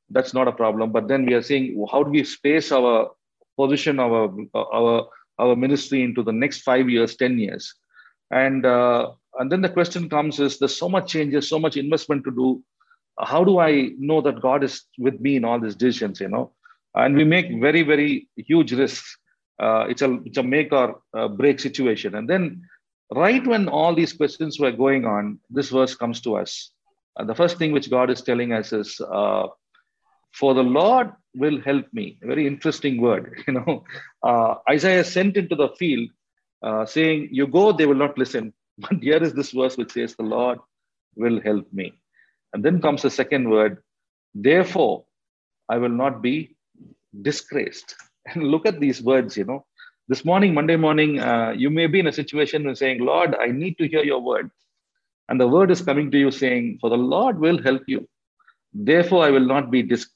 That's 0.09 0.33
not 0.33 0.49
a 0.49 0.51
problem. 0.51 0.91
But 0.91 1.07
then 1.07 1.25
we 1.25 1.33
are 1.33 1.41
saying, 1.41 1.85
how 1.89 2.03
do 2.03 2.11
we 2.11 2.25
space 2.25 2.73
our 2.73 3.11
position, 3.57 3.99
our, 3.99 4.35
our 4.53 5.07
our 5.41 5.55
ministry 5.55 6.03
into 6.03 6.23
the 6.23 6.31
next 6.31 6.61
five 6.61 6.89
years, 6.89 7.15
10 7.15 7.39
years. 7.39 7.73
And, 8.29 8.65
uh, 8.65 9.11
and 9.39 9.51
then 9.51 9.61
the 9.61 9.69
question 9.69 10.09
comes 10.09 10.39
is 10.39 10.59
there's 10.59 10.77
so 10.77 10.87
much 10.87 11.11
changes, 11.11 11.49
so 11.49 11.59
much 11.59 11.77
investment 11.77 12.23
to 12.25 12.31
do. 12.31 12.63
How 13.21 13.43
do 13.43 13.59
I 13.59 13.91
know 13.97 14.21
that 14.21 14.41
God 14.41 14.63
is 14.63 14.83
with 14.97 15.19
me 15.19 15.35
in 15.35 15.45
all 15.45 15.59
these 15.59 15.75
decisions, 15.75 16.19
you 16.19 16.27
know? 16.27 16.53
And 16.95 17.15
we 17.15 17.23
make 17.23 17.47
very, 17.61 17.83
very 17.83 18.27
huge 18.35 18.73
risks. 18.73 19.17
uh, 19.59 19.85
it's 19.89 20.01
a 20.01 20.19
it's 20.25 20.37
a 20.37 20.43
make 20.43 20.73
or 20.73 21.01
uh, 21.17 21.27
break 21.27 21.59
situation. 21.59 22.15
And 22.15 22.27
then, 22.29 22.63
right 23.13 23.45
when 23.45 23.69
all 23.69 23.93
these 23.95 24.13
questions 24.13 24.59
were 24.59 24.71
going 24.71 25.05
on, 25.05 25.39
this 25.49 25.69
verse 25.69 25.95
comes 25.95 26.21
to 26.21 26.35
us. 26.37 26.71
Uh, 27.17 27.25
the 27.25 27.35
first 27.35 27.57
thing 27.57 27.71
which 27.71 27.89
God 27.89 28.09
is 28.09 28.21
telling 28.21 28.53
us 28.53 28.73
is, 28.73 28.99
uh, 29.01 29.47
"For 30.33 30.53
the 30.53 30.63
Lord 30.63 31.13
will 31.35 31.61
help 31.61 31.85
me." 31.93 32.17
A 32.23 32.27
very 32.27 32.47
interesting 32.47 32.99
word. 33.01 33.43
You 33.47 33.53
know, 33.53 33.83
uh, 34.23 34.55
Isaiah 34.69 35.03
sent 35.03 35.37
into 35.37 35.55
the 35.55 35.69
field, 35.79 36.09
uh, 36.63 36.85
saying, 36.85 37.29
"You 37.31 37.47
go, 37.47 37.71
they 37.71 37.85
will 37.85 38.03
not 38.07 38.17
listen." 38.17 38.53
But 38.77 39.03
here 39.03 39.21
is 39.21 39.33
this 39.33 39.51
verse 39.51 39.77
which 39.77 39.91
says, 39.93 40.15
"The 40.15 40.23
Lord 40.23 40.59
will 41.15 41.41
help 41.41 41.71
me." 41.71 42.00
And 42.53 42.63
then 42.63 42.81
comes 42.81 43.01
the 43.03 43.09
second 43.09 43.49
word, 43.49 43.81
"Therefore, 44.35 45.05
I 45.69 45.77
will 45.77 45.95
not 46.03 46.21
be 46.21 46.55
disgraced." 47.21 47.95
And 48.33 48.43
look 48.43 48.67
at 48.67 48.79
these 48.79 49.01
words. 49.01 49.35
You 49.37 49.45
know, 49.45 49.65
this 50.07 50.23
morning, 50.23 50.53
Monday 50.53 50.75
morning, 50.75 51.19
uh, 51.19 51.53
you 51.57 51.69
may 51.71 51.87
be 51.87 51.99
in 51.99 52.07
a 52.07 52.13
situation 52.13 52.67
of 52.67 52.77
saying, 52.77 52.99
"Lord, 52.99 53.35
I 53.35 53.47
need 53.47 53.77
to 53.79 53.87
hear 53.87 54.03
your 54.03 54.21
word." 54.21 54.51
And 55.29 55.39
the 55.39 55.47
word 55.47 55.71
is 55.71 55.81
coming 55.81 56.11
to 56.11 56.17
you 56.19 56.29
saying, 56.29 56.79
For 56.81 56.89
the 56.89 56.97
Lord 56.97 57.39
will 57.39 57.61
help 57.63 57.83
you. 57.87 58.07
Therefore, 58.73 59.23
I 59.23 59.29
will 59.31 59.45
not 59.45 59.71
be 59.71 59.81
dis- 59.81 60.09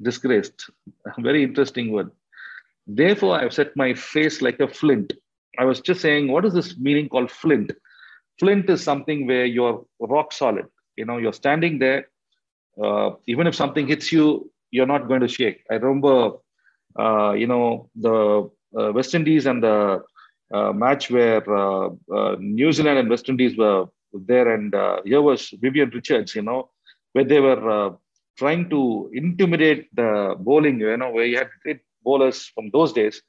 disgraced. 0.00 0.70
A 1.18 1.20
very 1.20 1.42
interesting 1.42 1.90
word. 1.92 2.12
Therefore, 2.86 3.34
I've 3.40 3.52
set 3.52 3.76
my 3.76 3.94
face 3.94 4.40
like 4.40 4.60
a 4.60 4.68
flint. 4.68 5.12
I 5.58 5.64
was 5.64 5.80
just 5.80 6.00
saying, 6.00 6.30
what 6.30 6.44
is 6.44 6.54
this 6.54 6.78
meaning 6.78 7.08
called 7.08 7.30
flint? 7.30 7.72
Flint 8.38 8.70
is 8.70 8.82
something 8.82 9.26
where 9.26 9.44
you're 9.44 9.84
rock 10.00 10.32
solid. 10.32 10.66
You 11.00 11.06
know, 11.08 11.18
you're 11.22 11.38
standing 11.44 11.74
there. 11.84 12.02
Uh, 12.84 13.08
even 13.32 13.46
if 13.50 13.54
something 13.62 13.86
hits 13.92 14.08
you, 14.16 14.26
you're 14.74 14.92
not 14.94 15.08
going 15.10 15.22
to 15.26 15.28
shake. 15.38 15.58
I 15.70 15.74
remember, 15.74 16.18
uh, 17.04 17.32
you 17.42 17.48
know, 17.52 17.90
the 18.06 18.16
uh, 18.78 18.88
West 18.96 19.14
Indies 19.18 19.46
and 19.50 19.60
the 19.68 19.78
uh, 20.56 20.72
match 20.72 21.10
where 21.10 21.42
uh, 21.62 21.88
uh, 22.16 22.36
New 22.38 22.70
Zealand 22.76 22.98
and 23.00 23.08
West 23.14 23.28
Indies 23.32 23.56
were 23.56 23.86
there, 24.30 24.48
and 24.54 24.74
here 25.10 25.22
was 25.22 25.40
Vivian 25.64 25.90
Richards, 25.98 26.34
you 26.38 26.42
know, 26.48 26.60
where 27.12 27.24
they 27.32 27.40
were 27.40 27.96
trying 28.38 28.68
to 28.74 29.10
intimidate 29.12 29.82
the 30.00 30.34
bowling, 30.48 30.80
you 30.80 30.96
know, 30.96 31.10
where 31.10 31.26
you 31.30 31.36
had 31.38 31.50
great 31.62 31.80
bowlers 32.02 32.38
from 32.54 32.70
those 32.70 32.92
days. 32.92 33.22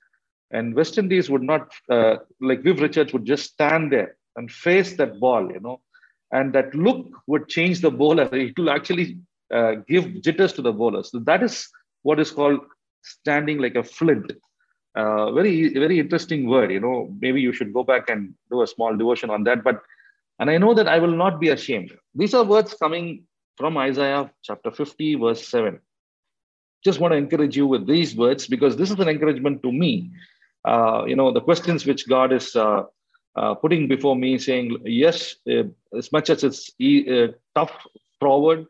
And 0.52 0.76
West 0.80 0.98
Indies 0.98 1.30
would 1.30 1.44
not, 1.52 1.72
like 2.50 2.64
Viv 2.64 2.82
Richards 2.82 3.14
would 3.14 3.26
just 3.34 3.46
stand 3.54 3.92
there 3.96 4.12
and 4.38 4.52
face 4.68 4.92
that 5.00 5.20
ball, 5.20 5.44
you 5.56 5.62
know, 5.66 5.78
and 6.32 6.54
that 6.54 6.74
look 6.74 7.08
would 7.28 7.48
change 7.48 7.82
the 7.82 7.92
bowler. 7.92 8.30
It 8.34 8.58
will 8.58 8.70
actually 8.70 9.20
uh, 9.54 9.76
give 9.88 10.22
jitters 10.22 10.54
to 10.54 10.62
the 10.62 10.72
bowler. 10.72 11.04
So 11.04 11.20
that 11.20 11.44
is 11.44 11.68
what 12.04 12.20
is 12.20 12.32
called 12.32 12.60
standing 13.02 13.60
like 13.60 13.76
a 13.76 13.84
flint. 13.84 14.32
Uh, 14.96 15.32
very, 15.32 15.74
very 15.74 16.00
interesting 16.00 16.48
word, 16.50 16.72
you 16.72 16.80
know, 16.80 17.16
maybe 17.20 17.40
you 17.40 17.54
should 17.54 17.74
go 17.74 17.84
back 17.84 18.10
and 18.10 18.34
do 18.52 18.62
a 18.62 18.68
small 18.68 18.96
devotion 18.96 19.30
on 19.30 19.44
that. 19.46 19.64
But, 19.64 19.82
and 20.40 20.50
I 20.50 20.58
know 20.58 20.74
that 20.74 20.88
I 20.88 21.00
will 21.00 21.16
not 21.16 21.40
be 21.40 21.50
ashamed. 21.50 21.92
These 22.14 22.34
are 22.34 22.44
words 22.44 22.74
coming 22.74 23.24
from 23.56 23.78
Isaiah 23.78 24.30
chapter 24.44 24.70
50, 24.70 25.16
verse 25.16 25.48
7 25.48 25.80
just 26.84 27.00
want 27.00 27.12
to 27.12 27.18
encourage 27.18 27.56
you 27.56 27.68
with 27.68 27.86
these 27.86 28.16
words 28.16 28.48
because 28.48 28.76
this 28.76 28.90
is 28.90 29.00
an 29.00 29.08
encouragement 29.08 29.62
to 29.64 29.72
me. 29.72 30.12
Uh, 30.66 31.04
you 31.08 31.16
know, 31.16 31.32
the 31.32 31.42
questions 31.42 31.86
which 31.86 32.08
God 32.08 32.34
is 32.34 32.56
uh, 33.36 33.56
putting 33.56 33.88
before 33.88 34.16
me, 34.16 34.38
saying, 34.38 34.78
yes, 34.86 35.36
uh, 35.50 35.64
as 35.98 36.12
much 36.12 36.30
as 36.30 36.44
it's 36.44 36.72
uh, 36.82 37.28
tough 37.56 37.72
forward, 38.20 38.66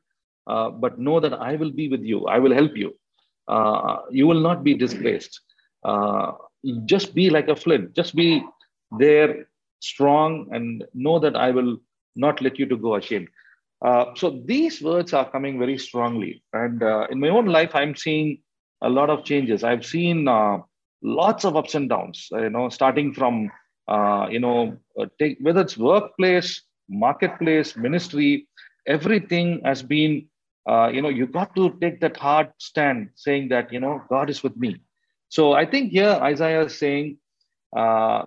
uh, 0.47 0.69
but 0.69 0.99
know 0.99 1.19
that 1.19 1.33
I 1.33 1.55
will 1.55 1.71
be 1.71 1.89
with 1.89 2.03
you. 2.03 2.25
I 2.27 2.39
will 2.39 2.53
help 2.53 2.75
you. 2.75 2.93
you 4.11 4.27
will 4.27 4.39
not 4.39 4.63
be 4.63 4.73
disgraced. 4.73 5.39
just 6.85 7.13
be 7.15 7.29
like 7.29 7.47
a 7.47 7.55
flint. 7.55 7.93
Just 7.93 8.15
be 8.15 8.43
there, 8.97 9.47
strong, 9.79 10.47
and 10.51 10.83
know 10.93 11.19
that 11.19 11.35
I 11.35 11.51
will 11.51 11.77
not 12.15 12.41
let 12.41 12.59
you 12.59 12.65
to 12.67 12.77
go 12.77 12.95
ashamed. 12.95 13.29
Uh, 13.81 14.13
so 14.15 14.41
these 14.45 14.81
words 14.81 15.13
are 15.13 15.29
coming 15.29 15.57
very 15.57 15.77
strongly. 15.77 16.43
And 16.53 16.83
uh, 16.83 17.07
in 17.09 17.19
my 17.19 17.29
own 17.29 17.47
life, 17.47 17.71
I'm 17.73 17.95
seeing 17.95 18.41
a 18.81 18.89
lot 18.89 19.09
of 19.09 19.23
changes. 19.23 19.63
I've 19.63 19.85
seen 19.85 20.27
uh, 20.27 20.59
lots 21.01 21.45
of 21.45 21.55
ups 21.55 21.73
and 21.73 21.89
downs, 21.89 22.27
you 22.31 22.49
know, 22.49 22.69
starting 22.69 23.13
from, 23.13 23.49
uh, 23.87 24.27
you 24.29 24.39
know, 24.39 24.77
uh, 24.99 25.05
take, 25.19 25.37
whether 25.41 25.61
it's 25.61 25.77
workplace, 25.77 26.61
marketplace, 26.89 27.75
ministry, 27.75 28.47
everything 28.87 29.61
has 29.63 29.81
been, 29.81 30.27
uh, 30.69 30.89
you 30.93 31.01
know, 31.01 31.09
you 31.09 31.27
got 31.27 31.55
to 31.55 31.77
take 31.81 31.99
that 32.01 32.17
hard 32.17 32.51
stand 32.57 33.09
saying 33.15 33.49
that, 33.49 33.71
you 33.71 33.79
know, 33.79 34.01
God 34.09 34.29
is 34.29 34.43
with 34.43 34.55
me. 34.57 34.77
So 35.29 35.53
I 35.53 35.65
think 35.65 35.91
here 35.91 36.19
Isaiah 36.21 36.65
is 36.65 36.77
saying, 36.77 37.17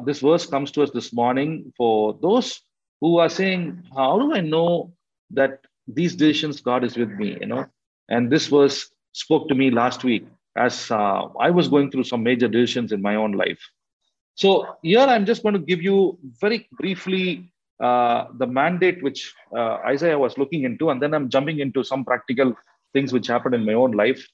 this 0.04 0.20
verse 0.20 0.46
comes 0.46 0.70
to 0.73 0.82
us 0.82 0.90
this 0.90 1.12
morning 1.12 1.73
for 1.76 2.18
those 2.20 2.61
who 3.00 3.18
are 3.18 3.28
saying, 3.28 3.82
how 3.94 4.18
do 4.18 4.34
I 4.34 4.40
know 4.40 4.92
that 5.30 5.61
these 5.87 6.14
decisions, 6.14 6.61
God 6.61 6.84
is 6.84 6.96
with 6.96 7.11
me, 7.11 7.37
you 7.40 7.46
know. 7.46 7.66
And 8.08 8.30
this 8.30 8.50
was 8.50 8.90
spoke 9.12 9.49
to 9.49 9.54
me 9.54 9.70
last 9.70 10.04
week 10.04 10.26
as 10.56 10.90
uh, 10.90 11.28
I 11.38 11.50
was 11.50 11.68
going 11.68 11.90
through 11.90 12.04
some 12.04 12.23
major 12.23 12.49
decisions 12.49 12.92
in 12.92 13.02
my 13.02 13.16
own 13.16 13.32
life. 13.32 13.61
So 14.34 14.76
here 14.82 15.00
I'm 15.00 15.26
just 15.26 15.42
going 15.42 15.54
to 15.54 15.60
give 15.60 15.82
you 15.82 16.18
very 16.40 16.68
briefly 16.72 17.52
uh, 17.82 18.26
the 18.38 18.46
mandate 18.46 19.02
which 19.02 19.32
uh, 19.56 19.78
Isaiah 19.86 20.18
was 20.18 20.38
looking 20.38 20.64
into, 20.64 20.90
and 20.90 21.02
then 21.02 21.14
I'm 21.14 21.28
jumping 21.28 21.60
into 21.60 21.84
some 21.84 22.04
practical 22.04 22.54
things 22.92 23.12
which 23.12 23.26
happened 23.26 23.54
in 23.54 23.64
my 23.64 23.74
own 23.74 23.92
life. 23.92 24.26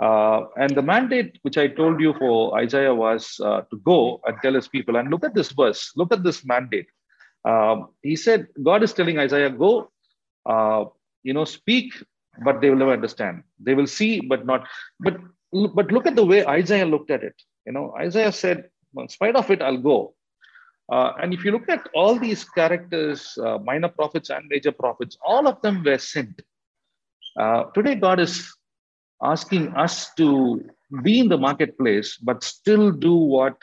Uh, 0.00 0.46
and 0.56 0.74
the 0.74 0.82
mandate 0.82 1.38
which 1.42 1.56
I 1.56 1.68
told 1.68 2.00
you 2.00 2.14
for 2.18 2.58
Isaiah 2.58 2.94
was 2.94 3.38
uh, 3.44 3.62
to 3.70 3.76
go 3.84 4.20
and 4.26 4.36
tell 4.42 4.54
his 4.54 4.68
people. 4.68 4.96
And 4.96 5.10
look 5.10 5.24
at 5.24 5.34
this 5.34 5.52
verse. 5.52 5.92
Look 5.96 6.12
at 6.12 6.24
this 6.24 6.44
mandate. 6.44 6.86
Um, 7.44 7.88
he 8.02 8.16
said, 8.16 8.48
God 8.62 8.82
is 8.82 8.92
telling 8.92 9.18
Isaiah, 9.18 9.50
go 9.50 9.90
uh, 10.46 10.84
you 11.22 11.32
know, 11.32 11.44
speak, 11.44 11.92
but 12.44 12.60
they 12.60 12.70
will 12.70 12.76
never 12.76 12.92
understand. 12.92 13.42
They 13.60 13.74
will 13.74 13.86
see, 13.86 14.20
but 14.20 14.46
not. 14.46 14.66
But 15.00 15.18
but 15.52 15.92
look 15.92 16.06
at 16.06 16.16
the 16.16 16.24
way 16.24 16.44
Isaiah 16.46 16.86
looked 16.86 17.10
at 17.10 17.22
it. 17.22 17.34
You 17.66 17.72
know, 17.72 17.94
Isaiah 17.98 18.32
said, 18.32 18.70
in 18.96 19.08
spite 19.08 19.36
of 19.36 19.50
it, 19.50 19.62
I'll 19.62 19.78
go. 19.78 20.14
Uh, 20.90 21.12
and 21.22 21.32
if 21.32 21.44
you 21.44 21.52
look 21.52 21.68
at 21.68 21.88
all 21.94 22.18
these 22.18 22.44
characters, 22.44 23.36
uh, 23.38 23.58
minor 23.58 23.88
prophets 23.88 24.30
and 24.30 24.44
major 24.48 24.72
prophets, 24.72 25.16
all 25.24 25.46
of 25.46 25.60
them 25.62 25.82
were 25.82 25.98
sent. 25.98 26.42
Uh, 27.38 27.64
today, 27.74 27.94
God 27.94 28.20
is 28.20 28.52
asking 29.22 29.68
us 29.74 30.12
to 30.14 30.62
be 31.02 31.20
in 31.20 31.28
the 31.28 31.38
marketplace, 31.38 32.18
but 32.18 32.42
still 32.42 32.90
do 32.90 33.14
what 33.14 33.56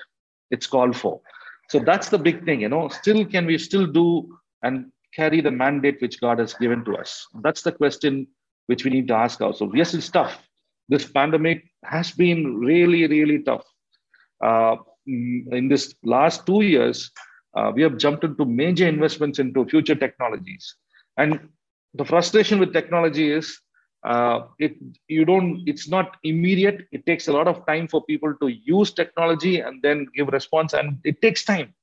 it's 0.49 0.65
called 0.65 0.95
for. 0.95 1.21
So 1.69 1.79
that's 1.79 2.09
the 2.09 2.17
big 2.17 2.45
thing, 2.45 2.61
you 2.61 2.69
know. 2.69 2.87
Still, 2.87 3.25
can 3.25 3.45
we 3.45 3.57
still 3.57 3.85
do 3.85 4.35
and 4.63 4.91
carry 5.13 5.41
the 5.41 5.51
mandate 5.51 6.01
which 6.01 6.19
God 6.19 6.39
has 6.39 6.53
given 6.55 6.83
to 6.85 6.95
us? 6.97 7.27
That's 7.43 7.61
the 7.61 7.71
question 7.71 8.27
which 8.65 8.83
we 8.83 8.89
need 8.91 9.07
to 9.09 9.13
ask 9.13 9.41
ourselves. 9.41 9.73
Yes, 9.75 9.93
it's 9.93 10.09
tough. 10.09 10.41
This 10.87 11.05
pandemic 11.05 11.65
has 11.83 12.11
been 12.11 12.57
really, 12.57 13.05
really 13.05 13.43
tough. 13.43 13.65
Uh, 14.43 14.77
in 15.51 15.67
this 15.67 15.95
last 16.03 16.45
two 16.45 16.61
years, 16.61 17.11
uh, 17.55 17.71
we 17.73 17.81
have 17.81 17.97
jumped 17.97 18.23
into 18.23 18.45
major 18.45 18.87
investments 18.87 19.39
into 19.39 19.65
future 19.65 19.95
technologies. 19.95 20.75
And 21.17 21.49
the 21.93 22.05
frustration 22.05 22.59
with 22.59 22.73
technology 22.73 23.31
is 23.31 23.59
uh, 24.05 24.41
it 24.59 24.75
you 25.07 25.25
don't 25.25 25.63
it's 25.65 25.89
not 25.89 26.15
immediate 26.23 26.87
it 26.93 27.05
takes 27.05 27.27
a 27.27 27.33
lot 27.33 27.49
of 27.49 27.65
time 27.65 27.85
for 27.85 28.01
people 28.05 28.33
to 28.39 28.47
use 28.47 28.93
technology 28.93 29.59
and 29.59 29.81
then 29.81 30.07
give 30.15 30.29
response 30.29 30.71
and 30.71 30.99
it 31.03 31.21
takes 31.21 31.43
time 31.43 31.73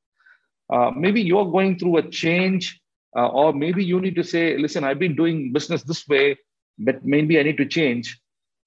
uh, 0.71 0.91
maybe 0.97 1.21
you're 1.21 1.51
going 1.51 1.79
through 1.79 1.99
a 1.99 2.09
change 2.09 2.81
uh, 3.17 3.29
or 3.29 3.53
maybe 3.53 3.85
you 3.85 4.01
need 4.01 4.15
to 4.15 4.25
say, 4.25 4.59
listen, 4.59 4.85
I've 4.85 4.99
been 4.99 5.17
doing 5.17 5.53
business 5.53 5.83
this 5.83 6.07
way, 6.07 6.39
but 6.79 7.05
maybe 7.05 7.39
I 7.39 7.43
need 7.43 7.57
to 7.57 7.67
change. 7.67 8.21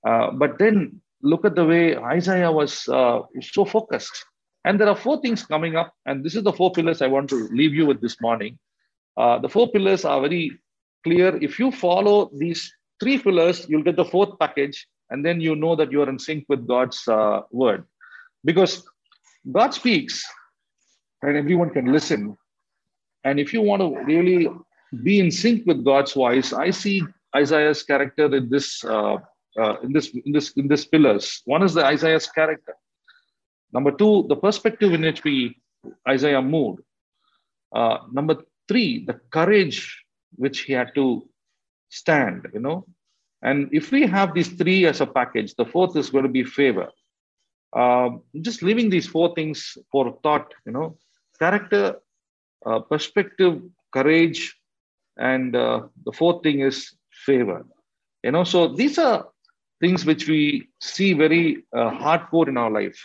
Uh, 0.05 0.31
but 0.31 0.57
then 0.57 1.01
look 1.21 1.45
at 1.45 1.55
the 1.55 1.65
way 1.65 1.95
Isaiah 1.95 2.51
was 2.51 2.87
uh, 2.87 3.21
so 3.41 3.65
focused. 3.65 4.25
And 4.65 4.79
there 4.79 4.89
are 4.89 4.95
four 4.95 5.21
things 5.21 5.45
coming 5.45 5.75
up, 5.75 5.93
and 6.05 6.23
this 6.23 6.35
is 6.35 6.43
the 6.43 6.53
four 6.53 6.71
pillars 6.71 7.01
I 7.01 7.07
want 7.07 7.29
to 7.29 7.47
leave 7.49 7.73
you 7.73 7.85
with 7.85 8.01
this 8.01 8.19
morning. 8.21 8.59
Uh, 9.15 9.39
the 9.39 9.49
four 9.49 9.71
pillars 9.71 10.05
are 10.05 10.19
very 10.21 10.59
clear. 11.03 11.35
If 11.41 11.59
you 11.59 11.71
follow 11.71 12.29
these 12.33 12.71
three 12.99 13.17
pillars, 13.17 13.65
you'll 13.69 13.83
get 13.83 13.95
the 13.95 14.05
fourth 14.05 14.37
package, 14.39 14.85
and 15.09 15.25
then 15.25 15.39
you 15.39 15.55
know 15.55 15.75
that 15.75 15.91
you're 15.91 16.09
in 16.09 16.19
sync 16.19 16.45
with 16.49 16.67
God's 16.67 17.07
uh, 17.07 17.41
word. 17.51 17.85
Because 18.43 18.83
God 19.51 19.73
speaks, 19.73 20.23
and 21.21 21.37
everyone 21.37 21.69
can 21.69 21.91
listen, 21.91 22.37
and 23.23 23.39
if 23.39 23.53
you 23.53 23.61
want 23.61 23.81
to 23.81 24.03
really 24.03 24.49
be 25.03 25.19
in 25.19 25.31
sync 25.31 25.65
with 25.65 25.85
God's 25.85 26.13
voice, 26.13 26.51
I 26.53 26.71
see 26.71 27.03
Isaiah's 27.35 27.83
character 27.83 28.33
in 28.35 28.49
this 28.49 28.83
uh, 28.83 29.17
uh, 29.57 29.75
in 29.83 29.93
this 29.93 30.09
in 30.25 30.31
this 30.31 30.51
in 30.51 30.67
this 30.67 30.85
pillars. 30.85 31.41
One 31.45 31.63
is 31.63 31.73
the 31.73 31.85
Isaiah's 31.85 32.27
character. 32.27 32.75
Number 33.73 33.91
two, 33.91 34.25
the 34.29 34.35
perspective 34.35 34.93
in 34.93 35.01
which 35.01 35.23
we 35.23 35.57
Isaiah 36.07 36.41
moved. 36.41 36.81
Uh, 37.73 37.99
number 38.11 38.37
three, 38.67 39.05
the 39.05 39.19
courage 39.31 40.03
which 40.35 40.61
he 40.61 40.73
had 40.73 40.93
to 40.95 41.27
stand. 41.89 42.47
You 42.53 42.59
know, 42.59 42.85
and 43.41 43.69
if 43.71 43.91
we 43.91 44.07
have 44.07 44.33
these 44.33 44.49
three 44.49 44.85
as 44.85 45.01
a 45.01 45.07
package, 45.07 45.55
the 45.55 45.65
fourth 45.65 45.95
is 45.95 46.09
going 46.09 46.23
to 46.23 46.29
be 46.29 46.43
favor. 46.43 46.89
uh, 47.75 48.09
just 48.41 48.63
leaving 48.63 48.89
these 48.89 49.07
four 49.07 49.33
things 49.35 49.77
for 49.91 50.17
thought, 50.23 50.53
you 50.65 50.71
know, 50.71 50.97
character, 51.39 51.95
uh, 52.65 52.79
perspective, 52.79 53.61
courage, 53.93 54.55
and 55.17 55.55
uh, 55.55 55.81
the 56.05 56.11
fourth 56.11 56.43
thing 56.43 56.61
is 56.61 56.93
favor. 57.25 57.65
You 58.23 58.31
know, 58.31 58.43
so 58.43 58.67
these 58.67 58.97
are 58.97 59.27
things 59.79 60.05
which 60.05 60.27
we 60.27 60.67
see 60.81 61.13
very 61.13 61.63
uh, 61.75 61.91
hardcore 61.91 62.47
in 62.47 62.57
our 62.57 62.71
life. 62.71 62.99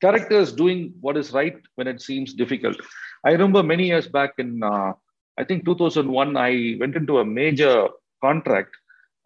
Character 0.00 0.38
is 0.38 0.52
doing 0.52 0.94
what 1.00 1.16
is 1.16 1.32
right 1.32 1.56
when 1.74 1.86
it 1.86 2.00
seems 2.00 2.34
difficult. 2.34 2.76
I 3.24 3.32
remember 3.32 3.62
many 3.62 3.86
years 3.86 4.08
back 4.08 4.32
in, 4.38 4.62
uh, 4.62 4.92
I 5.38 5.44
think 5.44 5.64
2001, 5.64 6.36
I 6.36 6.76
went 6.80 6.96
into 6.96 7.18
a 7.18 7.24
major 7.24 7.88
contract. 8.22 8.74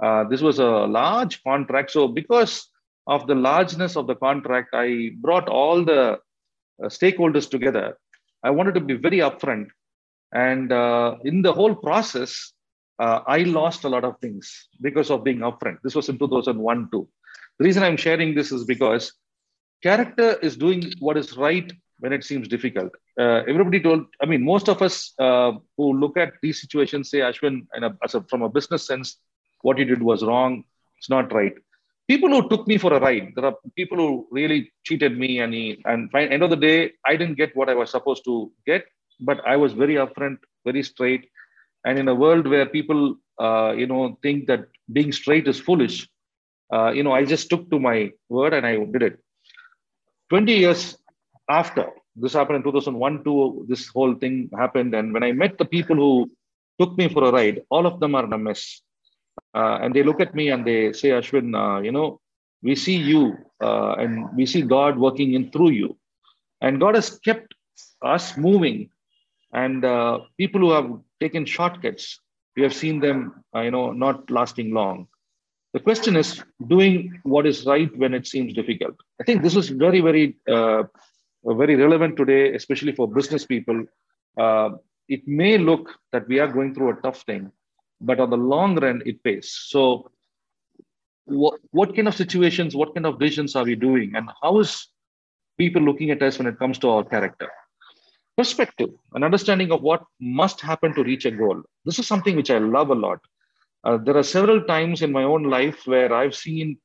Uh, 0.02 0.24
this 0.24 0.40
was 0.40 0.58
a 0.58 0.86
large 0.86 1.42
contract. 1.44 1.92
So 1.92 2.08
because 2.08 2.68
of 3.06 3.26
the 3.26 3.34
largeness 3.34 3.96
of 3.96 4.06
the 4.06 4.16
contract, 4.16 4.70
I 4.72 5.10
brought 5.20 5.48
all 5.48 5.84
the 5.84 6.18
uh, 6.82 6.86
stakeholders 6.86 7.48
together. 7.48 7.96
I 8.42 8.50
wanted 8.50 8.74
to 8.74 8.80
be 8.80 8.94
very 8.94 9.18
upfront. 9.18 9.68
And 10.32 10.72
uh, 10.72 11.16
in 11.24 11.42
the 11.42 11.52
whole 11.52 11.74
process, 11.74 12.52
uh, 12.98 13.20
I 13.26 13.38
lost 13.38 13.84
a 13.84 13.88
lot 13.88 14.04
of 14.04 14.18
things 14.20 14.68
because 14.80 15.10
of 15.10 15.24
being 15.24 15.38
upfront. 15.38 15.78
This 15.82 15.94
was 15.94 16.08
in 16.08 16.18
2001 16.18 16.88
too. 16.90 17.08
The 17.58 17.64
reason 17.64 17.82
I'm 17.82 17.96
sharing 17.96 18.34
this 18.34 18.50
is 18.50 18.64
because 18.64 19.12
character 19.86 20.28
is 20.48 20.56
doing 20.64 20.80
what 21.06 21.16
is 21.22 21.36
right 21.36 21.68
when 22.00 22.12
it 22.12 22.24
seems 22.24 22.48
difficult. 22.48 22.92
Uh, 23.18 23.40
everybody 23.52 23.80
told, 23.80 24.06
I 24.22 24.26
mean, 24.26 24.42
most 24.52 24.68
of 24.68 24.82
us 24.82 25.12
uh, 25.18 25.52
who 25.76 25.86
look 26.02 26.16
at 26.16 26.32
these 26.42 26.60
situations 26.60 27.10
say, 27.10 27.18
Ashwin, 27.18 27.66
a, 27.80 28.22
from 28.30 28.42
a 28.42 28.48
business 28.48 28.86
sense, 28.86 29.16
what 29.62 29.78
you 29.78 29.84
did 29.84 30.02
was 30.02 30.24
wrong. 30.24 30.64
It's 30.98 31.10
not 31.10 31.32
right 31.32 31.54
people 32.08 32.28
who 32.28 32.48
took 32.48 32.66
me 32.70 32.76
for 32.82 32.92
a 32.94 33.00
ride 33.00 33.28
there 33.34 33.46
are 33.50 33.56
people 33.80 33.98
who 34.02 34.26
really 34.30 34.72
cheated 34.84 35.18
me 35.18 35.40
and 35.40 35.54
he, 35.54 35.82
and 35.86 36.10
the 36.12 36.20
end 36.34 36.42
of 36.42 36.50
the 36.50 36.62
day 36.68 36.92
i 37.06 37.16
didn't 37.16 37.40
get 37.42 37.54
what 37.56 37.68
i 37.68 37.74
was 37.74 37.90
supposed 37.90 38.24
to 38.24 38.50
get 38.66 38.84
but 39.20 39.40
i 39.46 39.56
was 39.56 39.72
very 39.72 39.94
upfront 40.04 40.38
very 40.64 40.82
straight 40.82 41.24
and 41.86 41.98
in 41.98 42.08
a 42.08 42.14
world 42.14 42.46
where 42.46 42.66
people 42.66 43.16
uh, 43.46 43.72
you 43.80 43.86
know 43.86 44.18
think 44.22 44.46
that 44.46 44.66
being 44.92 45.12
straight 45.12 45.48
is 45.48 45.60
foolish 45.68 46.08
uh, 46.74 46.90
you 46.96 47.02
know 47.02 47.12
i 47.12 47.24
just 47.24 47.48
took 47.50 47.64
to 47.70 47.78
my 47.78 47.98
word 48.28 48.52
and 48.54 48.66
i 48.66 48.76
did 48.94 49.02
it 49.10 49.16
20 50.30 50.52
years 50.52 50.96
after 51.48 51.86
this 52.16 52.32
happened 52.32 52.58
in 52.58 52.62
2001 52.62 53.24
2 53.24 53.66
this 53.68 53.88
whole 53.94 54.14
thing 54.22 54.34
happened 54.62 54.94
and 54.98 55.12
when 55.14 55.24
i 55.28 55.32
met 55.42 55.54
the 55.58 55.68
people 55.76 55.96
who 56.04 56.12
took 56.80 56.92
me 57.00 57.06
for 57.14 57.22
a 57.28 57.32
ride 57.38 57.58
all 57.74 57.86
of 57.90 57.98
them 58.00 58.14
are 58.18 58.24
in 58.28 58.32
a 58.38 58.42
mess 58.48 58.62
uh, 59.54 59.78
and 59.80 59.94
they 59.94 60.02
look 60.02 60.20
at 60.20 60.34
me 60.34 60.50
and 60.50 60.66
they 60.66 60.92
say, 60.92 61.10
Ashwin, 61.10 61.54
uh, 61.54 61.80
you 61.80 61.92
know, 61.92 62.20
we 62.62 62.74
see 62.74 62.96
you 62.96 63.36
uh, 63.62 63.94
and 63.94 64.28
we 64.36 64.46
see 64.46 64.62
God 64.62 64.98
working 64.98 65.34
in 65.34 65.50
through 65.50 65.70
you. 65.70 65.96
And 66.60 66.80
God 66.80 66.94
has 66.94 67.18
kept 67.18 67.54
us 68.02 68.36
moving. 68.36 68.90
And 69.52 69.84
uh, 69.84 70.20
people 70.38 70.60
who 70.60 70.72
have 70.72 70.90
taken 71.20 71.44
shortcuts, 71.44 72.20
we 72.56 72.62
have 72.62 72.74
seen 72.74 73.00
them, 73.00 73.44
uh, 73.54 73.60
you 73.60 73.70
know, 73.70 73.92
not 73.92 74.30
lasting 74.30 74.72
long. 74.72 75.08
The 75.74 75.80
question 75.80 76.14
is 76.14 76.40
doing 76.68 77.20
what 77.24 77.46
is 77.46 77.66
right 77.66 77.90
when 77.96 78.14
it 78.14 78.28
seems 78.28 78.52
difficult. 78.54 78.94
I 79.20 79.24
think 79.24 79.42
this 79.42 79.56
is 79.56 79.70
very, 79.70 80.00
very, 80.00 80.36
uh, 80.48 80.84
very 81.44 81.74
relevant 81.74 82.16
today, 82.16 82.54
especially 82.54 82.92
for 82.92 83.08
business 83.08 83.44
people. 83.44 83.84
it 85.14 85.22
may 85.26 85.58
look 85.58 85.90
that 86.12 86.26
we 86.28 86.38
are 86.38 86.50
going 86.56 86.74
through 86.74 86.90
a 86.90 87.00
tough 87.02 87.22
thing, 87.22 87.50
but 88.00 88.20
on 88.20 88.30
the 88.30 88.36
long 88.36 88.76
run, 88.76 89.02
it 89.04 89.22
pays. 89.24 89.50
So, 89.50 90.10
what, 91.26 91.58
what 91.72 91.94
kind 91.96 92.08
of 92.08 92.14
situations, 92.14 92.76
what 92.76 92.94
kind 92.94 93.04
of 93.04 93.18
visions 93.18 93.56
are 93.56 93.64
we 93.64 93.74
doing, 93.74 94.14
and 94.14 94.30
how 94.42 94.60
is 94.60 94.88
people 95.58 95.82
looking 95.82 96.10
at 96.10 96.22
us 96.22 96.38
when 96.38 96.46
it 96.46 96.58
comes 96.58 96.78
to 96.78 96.88
our 96.88 97.04
character? 97.04 97.50
Perspective, 98.36 98.90
an 99.12 99.24
understanding 99.24 99.72
of 99.72 99.82
what 99.82 100.04
must 100.20 100.60
happen 100.60 100.94
to 100.94 101.02
reach 101.02 101.24
a 101.26 101.30
goal. 101.32 101.62
This 101.84 101.98
is 101.98 102.06
something 102.06 102.36
which 102.36 102.50
I 102.50 102.58
love 102.58 102.90
a 102.90 102.94
lot. 102.94 103.20
Uh, 103.84 103.98
there 103.98 104.16
are 104.16 104.22
several 104.22 104.62
times 104.62 105.02
in 105.02 105.12
my 105.12 105.22
own 105.22 105.44
life 105.44 105.86
where 105.86 106.12
I've 106.12 106.34
seen 106.34 106.78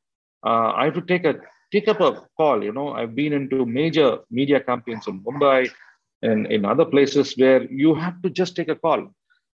uh, 0.45 0.71
I 0.75 0.85
have 0.85 0.93
to 0.95 1.01
take 1.01 1.25
a 1.25 1.35
take 1.71 1.87
up 1.87 2.01
a 2.01 2.25
call. 2.37 2.63
You 2.63 2.73
know, 2.73 2.89
I've 2.93 3.15
been 3.15 3.33
into 3.33 3.65
major 3.65 4.19
media 4.29 4.59
campaigns 4.59 5.07
in 5.07 5.21
Mumbai 5.21 5.69
and 6.21 6.47
in 6.47 6.65
other 6.65 6.85
places 6.85 7.33
where 7.37 7.63
you 7.71 7.95
have 7.95 8.21
to 8.23 8.29
just 8.29 8.55
take 8.55 8.69
a 8.69 8.75
call. 8.75 9.07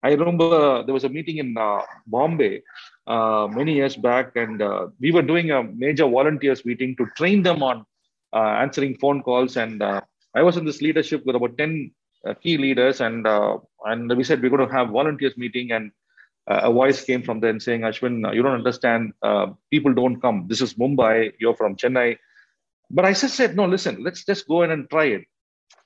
I 0.03 0.11
remember 0.11 0.83
there 0.83 0.93
was 0.93 1.05
a 1.05 1.09
meeting 1.09 1.37
in 1.37 1.57
uh, 1.57 1.81
Bombay 2.07 2.61
uh, 3.07 3.47
many 3.49 3.73
years 3.75 3.95
back, 3.95 4.35
and 4.35 4.61
uh, 4.61 4.87
we 4.99 5.11
were 5.11 5.21
doing 5.21 5.51
a 5.51 5.63
major 5.63 6.07
volunteers 6.07 6.65
meeting 6.65 6.95
to 6.97 7.07
train 7.15 7.41
them 7.41 7.63
on 7.63 7.85
answering 8.33 8.97
phone 8.97 9.23
calls. 9.23 9.55
And 9.57 9.81
I 9.81 10.41
was 10.41 10.57
in 10.57 10.65
this 10.65 10.81
leadership 10.81 11.25
with 11.25 11.35
about 11.35 11.57
10 11.57 11.91
uh, 12.27 12.33
key 12.35 12.57
leaders, 12.57 13.01
and 13.01 13.25
and 13.85 14.15
we 14.17 14.23
said 14.23 14.41
we're 14.41 14.49
going 14.49 14.67
to 14.67 14.73
have 14.73 14.89
volunteers 14.89 15.37
meeting, 15.37 15.71
and 15.71 15.91
a 16.47 16.71
voice 16.71 17.03
came 17.03 17.23
from 17.23 17.39
there 17.39 17.57
saying, 17.59 17.81
Ashwin, 17.81 18.33
you 18.33 18.43
don't 18.43 18.53
understand. 18.55 19.13
Uh, 19.21 19.47
people 19.71 19.93
don't 19.93 20.21
come. 20.21 20.45
This 20.47 20.61
is 20.61 20.73
Mumbai. 20.73 21.33
You're 21.39 21.55
from 21.55 21.75
Chennai. 21.75 22.17
But 22.89 23.05
I 23.05 23.13
just 23.13 23.35
said, 23.35 23.55
no, 23.55 23.65
listen, 23.65 24.03
let's 24.03 24.25
just 24.25 24.47
go 24.47 24.63
in 24.63 24.71
and 24.71 24.89
try 24.89 25.05
it. 25.05 25.23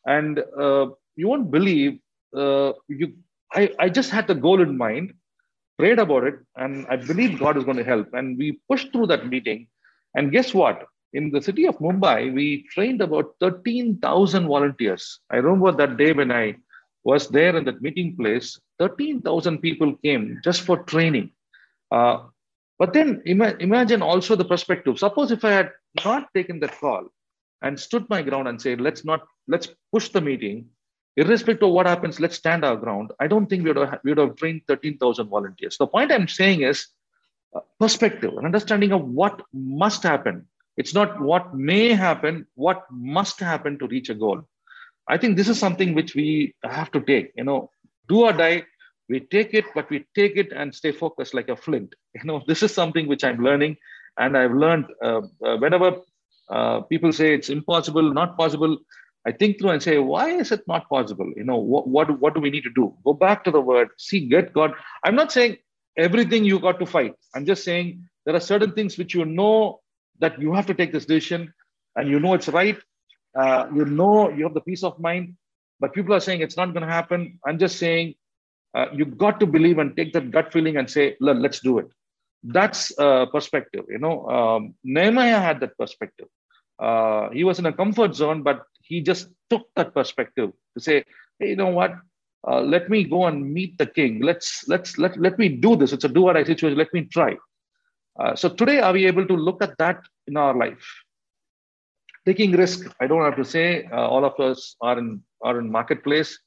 And 0.06 0.40
uh, 0.60 0.88
you 1.16 1.28
won't 1.28 1.52
believe 1.52 2.00
uh, 2.36 2.74
you 2.88 3.14
I, 3.54 3.72
I 3.80 3.90
just 3.90 4.10
had 4.10 4.28
the 4.28 4.36
goal 4.36 4.62
in 4.62 4.78
mind, 4.78 5.14
prayed 5.78 6.00
about 6.00 6.24
it, 6.26 6.36
and 6.56 6.86
I 6.90 6.98
believe 6.98 7.40
God 7.40 7.58
is 7.58 7.64
going 7.64 7.78
to 7.78 7.84
help. 7.84 8.08
And 8.14 8.38
we 8.38 8.60
pushed 8.70 8.92
through 8.92 9.08
that 9.08 9.28
meeting. 9.28 9.68
And 10.16 10.32
guess 10.32 10.54
what? 10.54 10.86
In 11.14 11.32
the 11.32 11.42
city 11.42 11.66
of 11.66 11.78
Mumbai, 11.78 12.34
we 12.34 12.68
trained 12.74 13.02
about 13.02 13.36
13,000 13.40 14.48
volunteers. 14.48 15.20
I 15.32 15.38
remember 15.38 15.72
that 15.72 15.98
day 15.98 16.12
when 16.12 16.32
I 16.32 16.56
was 17.08 17.30
there 17.30 17.56
in 17.56 17.64
that 17.64 17.82
meeting 17.82 18.10
place, 18.18 18.60
13,000 18.80 19.60
people 19.60 19.96
came 20.04 20.42
just 20.44 20.62
for 20.62 20.78
training. 20.84 21.32
Uh, 21.90 22.18
but 22.80 22.92
then 22.92 23.22
ima- 23.26 23.56
imagine 23.60 24.02
also 24.02 24.36
the 24.36 24.50
perspective. 24.54 25.00
Suppose 25.00 25.32
if 25.32 25.46
I 25.46 25.52
had 25.52 25.72
not 26.04 26.28
taken 26.34 26.60
that 26.60 26.78
call 26.78 27.08
and 27.62 27.80
stood 27.80 28.10
my 28.10 28.22
ground 28.22 28.50
and 28.50 28.62
said, 28.62 28.82
let's 28.82 29.06
not, 29.06 29.22
let's 29.48 29.70
push 29.94 30.10
the 30.10 30.20
meeting, 30.20 30.68
irrespective 31.16 31.70
of 31.70 31.74
what 31.74 31.88
happens, 31.88 32.20
let's 32.20 32.36
stand 32.36 32.66
our 32.66 32.76
ground. 32.76 33.14
I 33.22 33.28
don't 33.28 33.48
think 33.48 33.64
we 33.64 33.72
would 33.72 33.88
have, 33.88 34.00
we 34.04 34.12
would 34.12 34.28
have 34.28 34.36
trained 34.36 34.64
13,000 34.68 35.30
volunteers. 35.30 35.78
The 35.78 35.88
point 35.88 36.12
I'm 36.12 36.28
saying 36.28 36.64
is 36.64 36.88
uh, 37.56 37.62
perspective, 37.80 38.34
an 38.38 38.46
understanding 38.46 38.92
of 38.92 39.08
what 39.08 39.42
must 39.54 40.04
happen. 40.04 40.46
It's 40.76 40.94
not 40.94 41.22
what 41.22 41.56
may 41.56 41.94
happen, 41.94 42.48
what 42.56 42.84
must 42.92 43.40
happen 43.40 43.80
to 43.80 43.88
reach 43.88 44.10
a 44.10 44.14
goal. 44.14 44.44
I 45.10 45.18
think 45.18 45.38
this 45.38 45.50
is 45.50 45.60
something 45.60 45.94
which 45.94 46.16
we 46.16 46.56
have 46.64 46.92
to 46.92 47.02
take. 47.02 47.32
You 47.36 47.44
know, 47.44 47.70
do 48.10 48.26
or 48.26 48.34
die, 48.34 48.64
we 49.10 49.22
take 49.22 49.54
it, 49.54 49.66
but 49.74 49.90
we 49.90 50.06
take 50.16 50.36
it 50.36 50.52
and 50.52 50.74
stay 50.74 50.92
focused 50.92 51.34
like 51.34 51.50
a 51.50 51.56
flint. 51.56 51.96
You 52.16 52.24
know, 52.26 52.42
this 52.48 52.64
is 52.64 52.74
something 52.74 53.08
which 53.08 53.24
I'm 53.24 53.44
learning, 53.44 53.78
and 54.18 54.38
I've 54.38 54.54
learned 54.54 54.86
uh, 55.04 55.22
uh, 55.46 55.58
whenever 55.58 56.02
uh, 56.50 56.82
people 56.82 57.12
say 57.14 57.34
it's 57.34 57.50
impossible, 57.50 58.14
not 58.14 58.38
possible. 58.38 58.78
I 59.26 59.32
think 59.34 59.60
through 59.60 59.72
and 59.72 59.84
say, 59.84 59.98
why 59.98 60.30
is 60.30 60.52
it 60.54 60.62
not 60.68 60.88
possible? 60.90 61.30
You 61.36 61.44
know, 61.44 61.58
what, 61.58 61.88
what, 61.88 62.20
what 62.22 62.34
do 62.34 62.40
we 62.40 62.50
need 62.50 62.64
to 62.64 62.70
do? 62.74 62.96
Go 63.04 63.14
back 63.14 63.44
to 63.44 63.52
the 63.52 63.60
word, 63.60 63.90
see, 63.98 64.22
get 64.22 64.54
God. 64.54 64.74
I'm 65.04 65.16
not 65.16 65.34
saying 65.34 65.58
everything 65.98 66.46
you 66.46 66.60
got 66.60 66.80
to 66.80 66.86
fight. 66.86 67.14
I'm 67.36 67.46
just 67.46 67.66
saying 67.66 68.08
there 68.26 68.36
are 68.36 68.40
certain 68.40 68.72
things 68.72 68.98
which 68.98 69.14
you 69.14 69.26
know 69.26 69.82
that 70.20 70.40
you 70.42 70.54
have 70.54 70.66
to 70.68 70.74
take 70.74 70.94
this 70.94 71.06
decision 71.06 71.54
and 71.96 72.10
you 72.10 72.20
know 72.20 72.36
it's 72.36 72.48
right. 72.48 72.78
Uh, 73.36 73.68
you 73.74 73.86
know 73.86 74.30
you 74.30 74.44
have 74.44 74.54
the 74.54 74.62
peace 74.62 74.84
of 74.84 75.00
mind, 75.00 75.36
but 75.80 75.94
people 75.94 76.14
are 76.14 76.20
saying 76.20 76.42
it's 76.42 76.58
not 76.58 76.74
going 76.74 76.86
to 76.86 76.92
happen. 76.92 77.40
I'm 77.46 77.58
just 77.60 77.78
saying 77.78 78.16
uh, 78.74 78.88
you've 78.94 79.18
got 79.18 79.40
to 79.40 79.46
believe 79.46 79.78
and 79.80 79.96
take 79.96 80.14
that 80.14 80.32
gut 80.32 80.52
feeling 80.52 80.78
and 80.78 80.90
say, 80.90 81.16
let's 81.20 81.60
do 81.60 81.80
it. 81.80 81.88
That's 82.44 82.98
uh, 83.00 83.26
perspective. 83.28 83.86
You 83.90 84.00
know, 84.00 84.28
um, 84.30 84.76
Nehemiah 84.84 85.40
had 85.40 85.60
that 85.62 85.78
perspective. 85.78 86.28
Uh, 86.80 87.30
he 87.32 87.44
was 87.44 87.60
in 87.60 87.66
a 87.66 87.74
comfort 87.74 88.16
zone, 88.16 88.44
but 88.44 88.64
he 88.84 89.02
just 89.02 89.30
took 89.50 89.68
that 89.76 89.94
perspective 89.94 90.52
to 90.76 90.84
say, 90.84 91.04
hey, 91.40 91.50
you 91.50 91.56
know 91.56 91.70
what? 91.70 91.94
Uh, 92.48 92.62
let 92.62 92.90
me 92.90 93.04
go 93.04 93.26
and 93.26 93.52
meet 93.52 93.78
the 93.78 93.86
king. 93.86 94.22
Let's 94.22 94.68
let's 94.68 94.98
let 94.98 95.20
let 95.20 95.38
me 95.40 95.50
do 95.50 95.76
this. 95.76 95.92
It's 95.92 96.06
a 96.06 96.08
do 96.08 96.26
or 96.26 96.34
die 96.34 96.44
situation. 96.44 96.78
Let 96.78 96.94
me 96.94 97.06
try. 97.06 97.36
Uh, 98.20 98.36
so 98.36 98.50
today, 98.50 98.80
are 98.80 98.94
we 98.94 99.06
able 99.06 99.28
to 99.28 99.34
look 99.34 99.62
at 99.62 99.78
that 99.80 100.02
in 100.28 100.38
our 100.38 100.56
life? 100.56 100.86
Taking 102.28 102.52
risk. 102.52 102.94
I 103.02 103.08
don't 103.08 103.24
have 103.24 103.38
to 103.38 103.46
say. 103.46 103.86
Uh, 103.92 104.08
all 104.08 104.26
of 104.26 104.40
us 104.40 104.76
are 104.82 105.00
in 105.00 105.24
are 105.42 105.60
in 105.60 105.72
marketplace. 105.72 106.38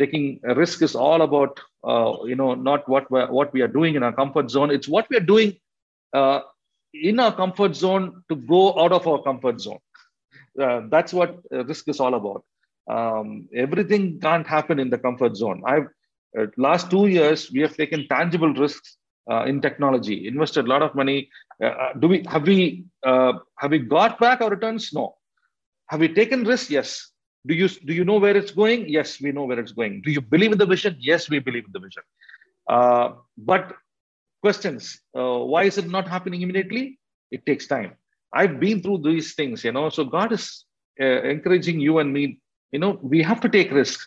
Taking 0.00 0.40
risk 0.56 0.82
is 0.82 0.94
all 0.94 1.22
about 1.22 1.60
uh, 1.84 2.12
you 2.24 2.36
know 2.36 2.54
not 2.54 2.88
what 2.88 3.10
what 3.10 3.52
we 3.52 3.60
are 3.60 3.68
doing 3.68 3.94
in 3.94 4.02
our 4.02 4.12
comfort 4.12 4.50
zone. 4.50 4.70
It's 4.70 4.88
what 4.88 5.06
we 5.10 5.16
are 5.18 5.28
doing 5.34 5.56
uh, 6.14 6.40
in 6.94 7.20
our 7.20 7.34
comfort 7.42 7.76
zone 7.76 8.24
to 8.30 8.36
go 8.36 8.80
out 8.80 8.92
of 8.92 9.06
our 9.06 9.22
comfort 9.22 9.60
zone 9.60 9.80
uh, 10.60 10.82
that's 10.90 11.12
what 11.12 11.38
uh, 11.52 11.64
risk 11.64 11.88
is 11.88 12.00
all 12.00 12.14
about. 12.14 12.44
Um, 12.90 13.48
everything 13.54 14.18
can't 14.20 14.46
happen 14.46 14.78
in 14.78 14.90
the 14.90 14.98
comfort 14.98 15.36
zone. 15.36 15.62
I've 15.66 15.88
uh, 16.38 16.46
last 16.56 16.90
two 16.90 17.06
years 17.06 17.50
we 17.52 17.60
have 17.60 17.76
taken 17.76 18.06
tangible 18.08 18.52
risks 18.54 18.96
uh, 19.30 19.44
in 19.44 19.60
technology, 19.60 20.26
invested 20.26 20.64
a 20.66 20.68
lot 20.68 20.82
of 20.82 20.94
money, 20.94 21.28
Uh, 21.60 21.92
do 21.98 22.06
we 22.06 22.22
have 22.32 22.44
we 22.46 22.84
uh, 23.02 23.32
have 23.58 23.72
we 23.72 23.78
got 23.78 24.18
back 24.20 24.40
our 24.40 24.50
returns? 24.50 24.92
No. 24.92 25.17
Have 25.88 26.00
we 26.00 26.08
taken 26.08 26.44
risks? 26.44 26.70
Yes. 26.70 27.10
Do 27.46 27.54
you 27.54 27.68
do 27.68 27.92
you 27.94 28.04
know 28.04 28.18
where 28.18 28.36
it's 28.36 28.50
going? 28.50 28.88
Yes, 28.88 29.20
we 29.20 29.32
know 29.32 29.44
where 29.44 29.58
it's 29.58 29.72
going. 29.72 30.02
Do 30.04 30.10
you 30.10 30.20
believe 30.20 30.52
in 30.52 30.58
the 30.58 30.66
vision? 30.66 30.96
Yes, 30.98 31.30
we 31.30 31.38
believe 31.38 31.64
in 31.64 31.72
the 31.72 31.80
vision. 31.80 32.02
Uh, 32.68 33.12
but 33.36 33.74
questions: 34.42 35.00
uh, 35.16 35.38
Why 35.38 35.64
is 35.64 35.78
it 35.78 35.88
not 35.88 36.08
happening 36.08 36.42
immediately? 36.42 36.98
It 37.30 37.46
takes 37.46 37.66
time. 37.66 37.94
I've 38.32 38.60
been 38.60 38.82
through 38.82 39.02
these 39.02 39.34
things, 39.34 39.64
you 39.64 39.72
know. 39.72 39.88
So 39.88 40.04
God 40.04 40.32
is 40.32 40.64
uh, 41.00 41.22
encouraging 41.22 41.80
you 41.80 41.98
and 41.98 42.12
me. 42.12 42.40
You 42.72 42.80
know, 42.80 42.98
we 43.02 43.22
have 43.22 43.40
to 43.40 43.48
take 43.48 43.70
risks, 43.70 44.06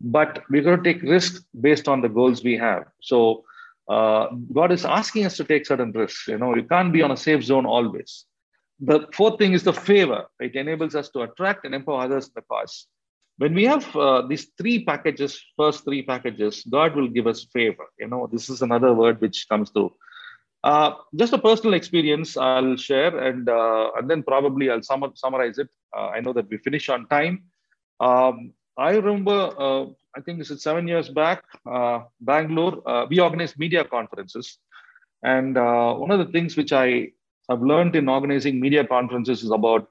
but 0.00 0.42
we're 0.50 0.62
going 0.62 0.82
to 0.82 0.92
take 0.92 1.02
risks 1.02 1.44
based 1.58 1.88
on 1.88 2.02
the 2.02 2.08
goals 2.08 2.44
we 2.44 2.58
have. 2.58 2.84
So 3.00 3.44
uh, 3.88 4.26
God 4.52 4.72
is 4.72 4.84
asking 4.84 5.24
us 5.24 5.36
to 5.38 5.44
take 5.44 5.64
certain 5.66 5.92
risks. 5.92 6.28
You 6.28 6.38
know, 6.38 6.54
you 6.54 6.64
can't 6.64 6.92
be 6.92 7.02
on 7.02 7.10
a 7.10 7.16
safe 7.16 7.42
zone 7.42 7.64
always. 7.64 8.26
The 8.84 9.06
fourth 9.14 9.38
thing 9.38 9.52
is 9.52 9.62
the 9.62 9.72
favor. 9.72 10.26
It 10.40 10.56
enables 10.56 10.96
us 10.96 11.08
to 11.10 11.20
attract 11.22 11.64
and 11.64 11.72
empower 11.72 12.02
others 12.02 12.26
in 12.26 12.32
the 12.34 12.42
cause. 12.42 12.88
When 13.38 13.54
we 13.54 13.64
have 13.64 13.84
uh, 13.96 14.22
these 14.26 14.50
three 14.58 14.84
packages, 14.84 15.40
first 15.56 15.84
three 15.84 16.02
packages, 16.02 16.64
God 16.68 16.96
will 16.96 17.06
give 17.06 17.28
us 17.28 17.44
favor. 17.44 17.86
You 18.00 18.08
know, 18.08 18.28
this 18.30 18.50
is 18.50 18.60
another 18.60 18.92
word 18.92 19.20
which 19.20 19.48
comes 19.48 19.70
through. 19.70 19.92
Uh, 20.64 20.94
just 21.14 21.32
a 21.32 21.38
personal 21.38 21.74
experience 21.74 22.36
I'll 22.36 22.76
share, 22.76 23.16
and 23.18 23.48
uh, 23.48 23.90
and 23.96 24.10
then 24.10 24.22
probably 24.22 24.70
I'll 24.70 24.82
sum- 24.82 25.12
summarize 25.14 25.58
it. 25.58 25.68
Uh, 25.96 26.08
I 26.08 26.20
know 26.20 26.32
that 26.32 26.48
we 26.50 26.58
finish 26.58 26.88
on 26.88 27.06
time. 27.06 27.44
Um, 28.00 28.52
I 28.76 28.92
remember 28.96 29.54
uh, 29.58 29.86
I 30.16 30.20
think 30.24 30.38
this 30.38 30.50
is 30.50 30.62
seven 30.62 30.88
years 30.88 31.08
back, 31.08 31.44
uh, 31.70 32.00
Bangalore, 32.20 33.06
we 33.08 33.20
organized 33.20 33.58
media 33.58 33.84
conferences. 33.84 34.58
And 35.22 35.54
one 35.54 36.10
of 36.10 36.18
the 36.18 36.32
things 36.32 36.56
which 36.56 36.72
I 36.72 37.12
have 37.52 37.62
learned 37.62 37.94
in 38.00 38.08
organizing 38.08 38.60
media 38.60 38.84
conferences 38.86 39.42
is 39.42 39.50
about 39.50 39.88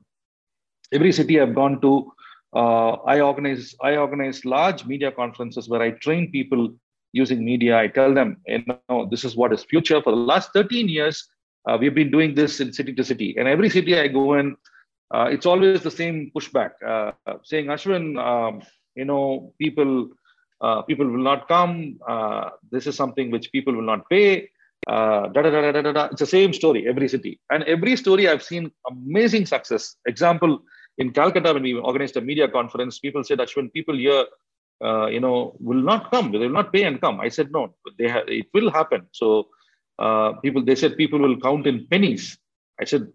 every 0.91 1.11
city 1.11 1.39
I've 1.39 1.55
gone 1.55 1.79
to, 1.81 2.11
uh, 2.53 2.91
I 3.13 3.21
organize 3.21 3.75
I 3.81 3.95
organize 4.05 4.43
large 4.45 4.85
media 4.85 5.11
conferences 5.11 5.69
where 5.69 5.81
I 5.81 5.91
train 6.05 6.31
people 6.31 6.73
using 7.13 7.45
media. 7.51 7.77
I 7.77 7.87
tell 7.87 8.13
them, 8.13 8.37
you 8.47 8.63
know, 8.67 9.07
this 9.11 9.23
is 9.23 9.35
what 9.35 9.53
is 9.53 9.63
future. 9.63 10.01
For 10.01 10.11
the 10.11 10.25
last 10.33 10.51
13 10.53 10.89
years, 10.89 11.27
uh, 11.67 11.77
we've 11.79 11.95
been 11.95 12.11
doing 12.11 12.35
this 12.35 12.59
in 12.59 12.73
city 12.73 12.93
to 12.99 13.03
city. 13.03 13.35
And 13.37 13.47
every 13.47 13.69
city 13.69 13.97
I 13.99 14.07
go 14.07 14.33
in, 14.33 14.55
uh, 15.13 15.27
it's 15.31 15.45
always 15.45 15.81
the 15.81 15.91
same 15.91 16.31
pushback, 16.35 16.71
saying, 17.43 17.67
Ashwin, 17.67 18.05
um, 18.29 18.61
you 18.95 19.05
know 19.05 19.53
people 19.57 20.09
uh, 20.61 20.81
people 20.83 21.07
will 21.07 21.23
not 21.23 21.47
come 21.47 21.99
uh, 22.07 22.49
this 22.71 22.87
is 22.87 22.95
something 22.95 23.31
which 23.31 23.51
people 23.51 23.73
will 23.73 23.89
not 23.93 24.07
pay 24.09 24.49
uh, 24.87 25.29
it's 25.33 26.19
the 26.19 26.25
same 26.25 26.53
story 26.53 26.87
every 26.87 27.07
city. 27.07 27.39
And 27.51 27.63
every 27.63 27.95
story 27.95 28.27
i've 28.27 28.43
seen 28.43 28.71
amazing 28.89 29.45
success. 29.45 29.95
Example 30.07 30.63
in 30.97 31.11
calcutta 31.11 31.53
when 31.53 31.63
we 31.63 31.73
organized 31.73 32.17
a 32.17 32.21
media 32.21 32.47
conference 32.47 32.99
people 32.99 33.23
said 33.23 33.39
ashwin 33.39 33.71
people 33.73 33.95
here 33.95 34.25
uh, 34.83 35.05
you 35.07 35.19
know 35.19 35.55
will 35.59 35.81
not 35.81 36.09
come. 36.11 36.31
They 36.31 36.39
will 36.39 36.49
not 36.49 36.73
pay 36.73 36.83
and 36.83 36.99
come. 36.99 37.19
I 37.19 37.29
said 37.29 37.51
no 37.51 37.73
they 37.97 38.07
ha- 38.07 38.27
it 38.27 38.47
will 38.53 38.71
happen. 38.71 39.07
So 39.11 39.47
uh, 39.99 40.33
people 40.43 40.63
they 40.63 40.75
said 40.75 40.97
people 40.97 41.19
will 41.19 41.39
count 41.39 41.67
in 41.67 41.87
pennies. 41.87 42.37
I 42.79 42.85
said 42.85 43.07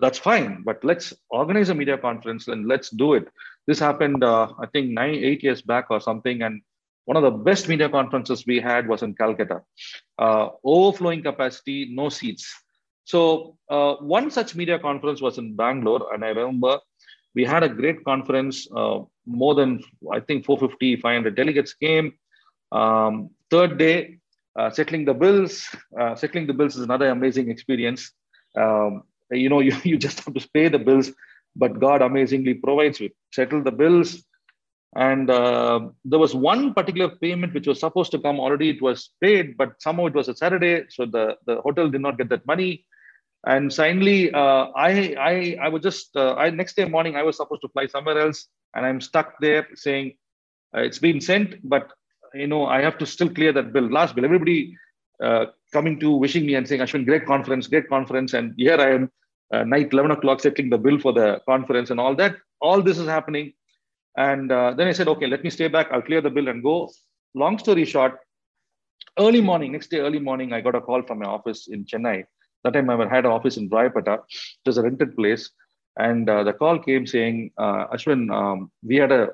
that's 0.00 0.18
fine 0.18 0.62
but 0.64 0.82
let's 0.82 1.12
organize 1.30 1.68
a 1.68 1.74
media 1.74 1.98
conference 1.98 2.48
and 2.48 2.66
let's 2.66 2.90
do 2.90 3.14
it. 3.14 3.28
This 3.66 3.78
happened, 3.78 4.22
uh, 4.22 4.48
I 4.58 4.66
think, 4.66 4.90
nine, 4.90 5.14
eight 5.14 5.42
years 5.42 5.62
back 5.62 5.86
or 5.90 6.00
something. 6.00 6.42
And 6.42 6.60
one 7.04 7.16
of 7.16 7.22
the 7.22 7.30
best 7.30 7.68
media 7.68 7.88
conferences 7.88 8.44
we 8.46 8.60
had 8.60 8.88
was 8.88 9.02
in 9.02 9.14
Calcutta. 9.14 9.60
Uh, 10.18 10.48
overflowing 10.64 11.22
capacity, 11.22 11.90
no 11.92 12.08
seats. 12.08 12.52
So 13.04 13.58
uh, 13.70 13.94
one 13.96 14.30
such 14.30 14.54
media 14.54 14.78
conference 14.78 15.20
was 15.20 15.38
in 15.38 15.54
Bangalore, 15.56 16.12
and 16.14 16.24
I 16.24 16.28
remember 16.28 16.78
we 17.34 17.44
had 17.44 17.62
a 17.62 17.68
great 17.68 18.04
conference. 18.04 18.66
Uh, 18.74 19.00
more 19.26 19.54
than 19.54 19.82
I 20.12 20.20
think 20.20 20.44
450, 20.44 20.96
500 20.96 21.34
delegates 21.34 21.74
came. 21.74 22.14
Um, 22.72 23.30
third 23.50 23.78
day, 23.78 24.18
uh, 24.58 24.70
settling 24.70 25.04
the 25.04 25.14
bills. 25.14 25.68
Uh, 25.98 26.14
settling 26.14 26.46
the 26.46 26.54
bills 26.54 26.76
is 26.76 26.82
another 26.82 27.08
amazing 27.10 27.50
experience. 27.50 28.12
Um, 28.56 29.02
you 29.30 29.48
know, 29.48 29.60
you, 29.68 29.76
you 29.82 29.98
just 29.98 30.24
have 30.24 30.34
to 30.34 30.48
pay 30.54 30.68
the 30.68 30.78
bills 30.78 31.12
but 31.56 31.78
God 31.78 32.02
amazingly 32.02 32.54
provides. 32.54 33.00
We 33.00 33.12
settle 33.32 33.62
the 33.62 33.72
bills. 33.72 34.22
And 34.96 35.28
uh, 35.28 35.88
there 36.04 36.18
was 36.20 36.34
one 36.34 36.72
particular 36.72 37.10
payment 37.16 37.52
which 37.52 37.66
was 37.66 37.80
supposed 37.80 38.12
to 38.12 38.18
come 38.18 38.38
already. 38.38 38.70
It 38.70 38.82
was 38.82 39.10
paid, 39.20 39.56
but 39.56 39.74
somehow 39.80 40.06
it 40.06 40.14
was 40.14 40.28
a 40.28 40.36
Saturday, 40.36 40.84
so 40.88 41.04
the, 41.04 41.36
the 41.46 41.60
hotel 41.62 41.88
did 41.88 42.00
not 42.00 42.16
get 42.16 42.28
that 42.28 42.46
money. 42.46 42.86
And 43.46 43.74
finally, 43.74 44.32
uh, 44.32 44.68
I 44.74 45.14
I 45.18 45.56
I 45.60 45.68
was 45.68 45.82
just 45.82 46.16
uh, 46.16 46.34
I 46.34 46.48
next 46.48 46.76
day 46.76 46.86
morning 46.86 47.14
I 47.14 47.22
was 47.22 47.36
supposed 47.36 47.60
to 47.62 47.68
fly 47.68 47.86
somewhere 47.86 48.18
else, 48.18 48.46
and 48.74 48.86
I'm 48.86 49.00
stuck 49.02 49.34
there 49.38 49.66
saying 49.74 50.14
uh, 50.74 50.80
it's 50.80 50.98
been 50.98 51.20
sent, 51.20 51.56
but 51.68 51.92
you 52.32 52.46
know 52.46 52.64
I 52.64 52.80
have 52.80 52.96
to 52.98 53.06
still 53.06 53.28
clear 53.28 53.52
that 53.52 53.72
bill, 53.74 53.90
last 53.90 54.14
bill. 54.14 54.24
Everybody 54.24 54.74
uh, 55.22 55.46
coming 55.74 56.00
to 56.00 56.12
wishing 56.12 56.46
me 56.46 56.54
and 56.54 56.66
saying 56.66 56.80
Ashwin, 56.80 57.04
great 57.04 57.26
conference, 57.26 57.66
great 57.66 57.88
conference, 57.88 58.32
and 58.32 58.54
here 58.56 58.80
I 58.80 58.94
am 58.94 59.10
uh, 59.52 59.64
night 59.64 59.92
11 59.92 60.12
o'clock 60.12 60.40
settling 60.40 60.70
the 60.70 60.78
bill 60.78 60.98
for 60.98 61.12
the 61.12 61.40
conference 61.46 61.90
and 61.90 62.00
all 62.00 62.14
that 62.16 62.36
all 62.60 62.80
this 62.82 62.98
is 62.98 63.06
happening 63.06 63.52
and 64.16 64.52
uh, 64.52 64.72
then 64.74 64.88
i 64.88 64.92
said 64.92 65.08
okay 65.08 65.26
let 65.26 65.42
me 65.44 65.50
stay 65.50 65.68
back 65.68 65.88
i'll 65.90 66.02
clear 66.02 66.20
the 66.20 66.30
bill 66.30 66.48
and 66.48 66.62
go 66.62 66.90
long 67.34 67.58
story 67.58 67.84
short 67.84 68.18
early 69.18 69.40
morning 69.40 69.72
next 69.72 69.90
day 69.90 69.98
early 69.98 70.18
morning 70.18 70.52
i 70.52 70.60
got 70.60 70.74
a 70.74 70.80
call 70.80 71.02
from 71.02 71.18
my 71.18 71.26
office 71.26 71.68
in 71.68 71.84
chennai 71.84 72.24
that 72.62 72.72
time 72.72 72.90
i 72.90 73.08
had 73.14 73.24
an 73.24 73.32
office 73.32 73.56
in 73.56 73.68
Rayapeta. 73.70 74.14
it 74.18 74.66
was 74.66 74.78
a 74.78 74.82
rented 74.82 75.16
place 75.16 75.50
and 75.96 76.28
uh, 76.28 76.42
the 76.42 76.52
call 76.52 76.78
came 76.78 77.06
saying 77.06 77.50
uh, 77.58 77.86
ashwin 77.94 78.22
um, 78.38 78.70
we 78.82 78.96
had 78.96 79.12
a, 79.12 79.28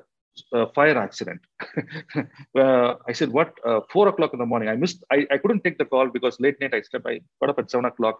a 0.53 0.67
fire 0.77 0.97
accident 0.97 1.41
uh, 2.63 2.95
i 3.07 3.13
said 3.19 3.31
what 3.37 3.53
uh, 3.69 3.81
four 3.93 4.07
o'clock 4.07 4.33
in 4.33 4.39
the 4.39 4.45
morning 4.45 4.69
i 4.69 4.75
missed 4.75 5.03
I, 5.11 5.27
I 5.31 5.37
couldn't 5.37 5.63
take 5.63 5.77
the 5.77 5.85
call 5.93 6.07
because 6.17 6.39
late 6.39 6.59
night 6.61 6.73
i 6.73 6.81
slept 6.81 7.07
i 7.13 7.19
got 7.39 7.51
up 7.51 7.59
at 7.59 7.71
seven 7.71 7.85
o'clock 7.85 8.19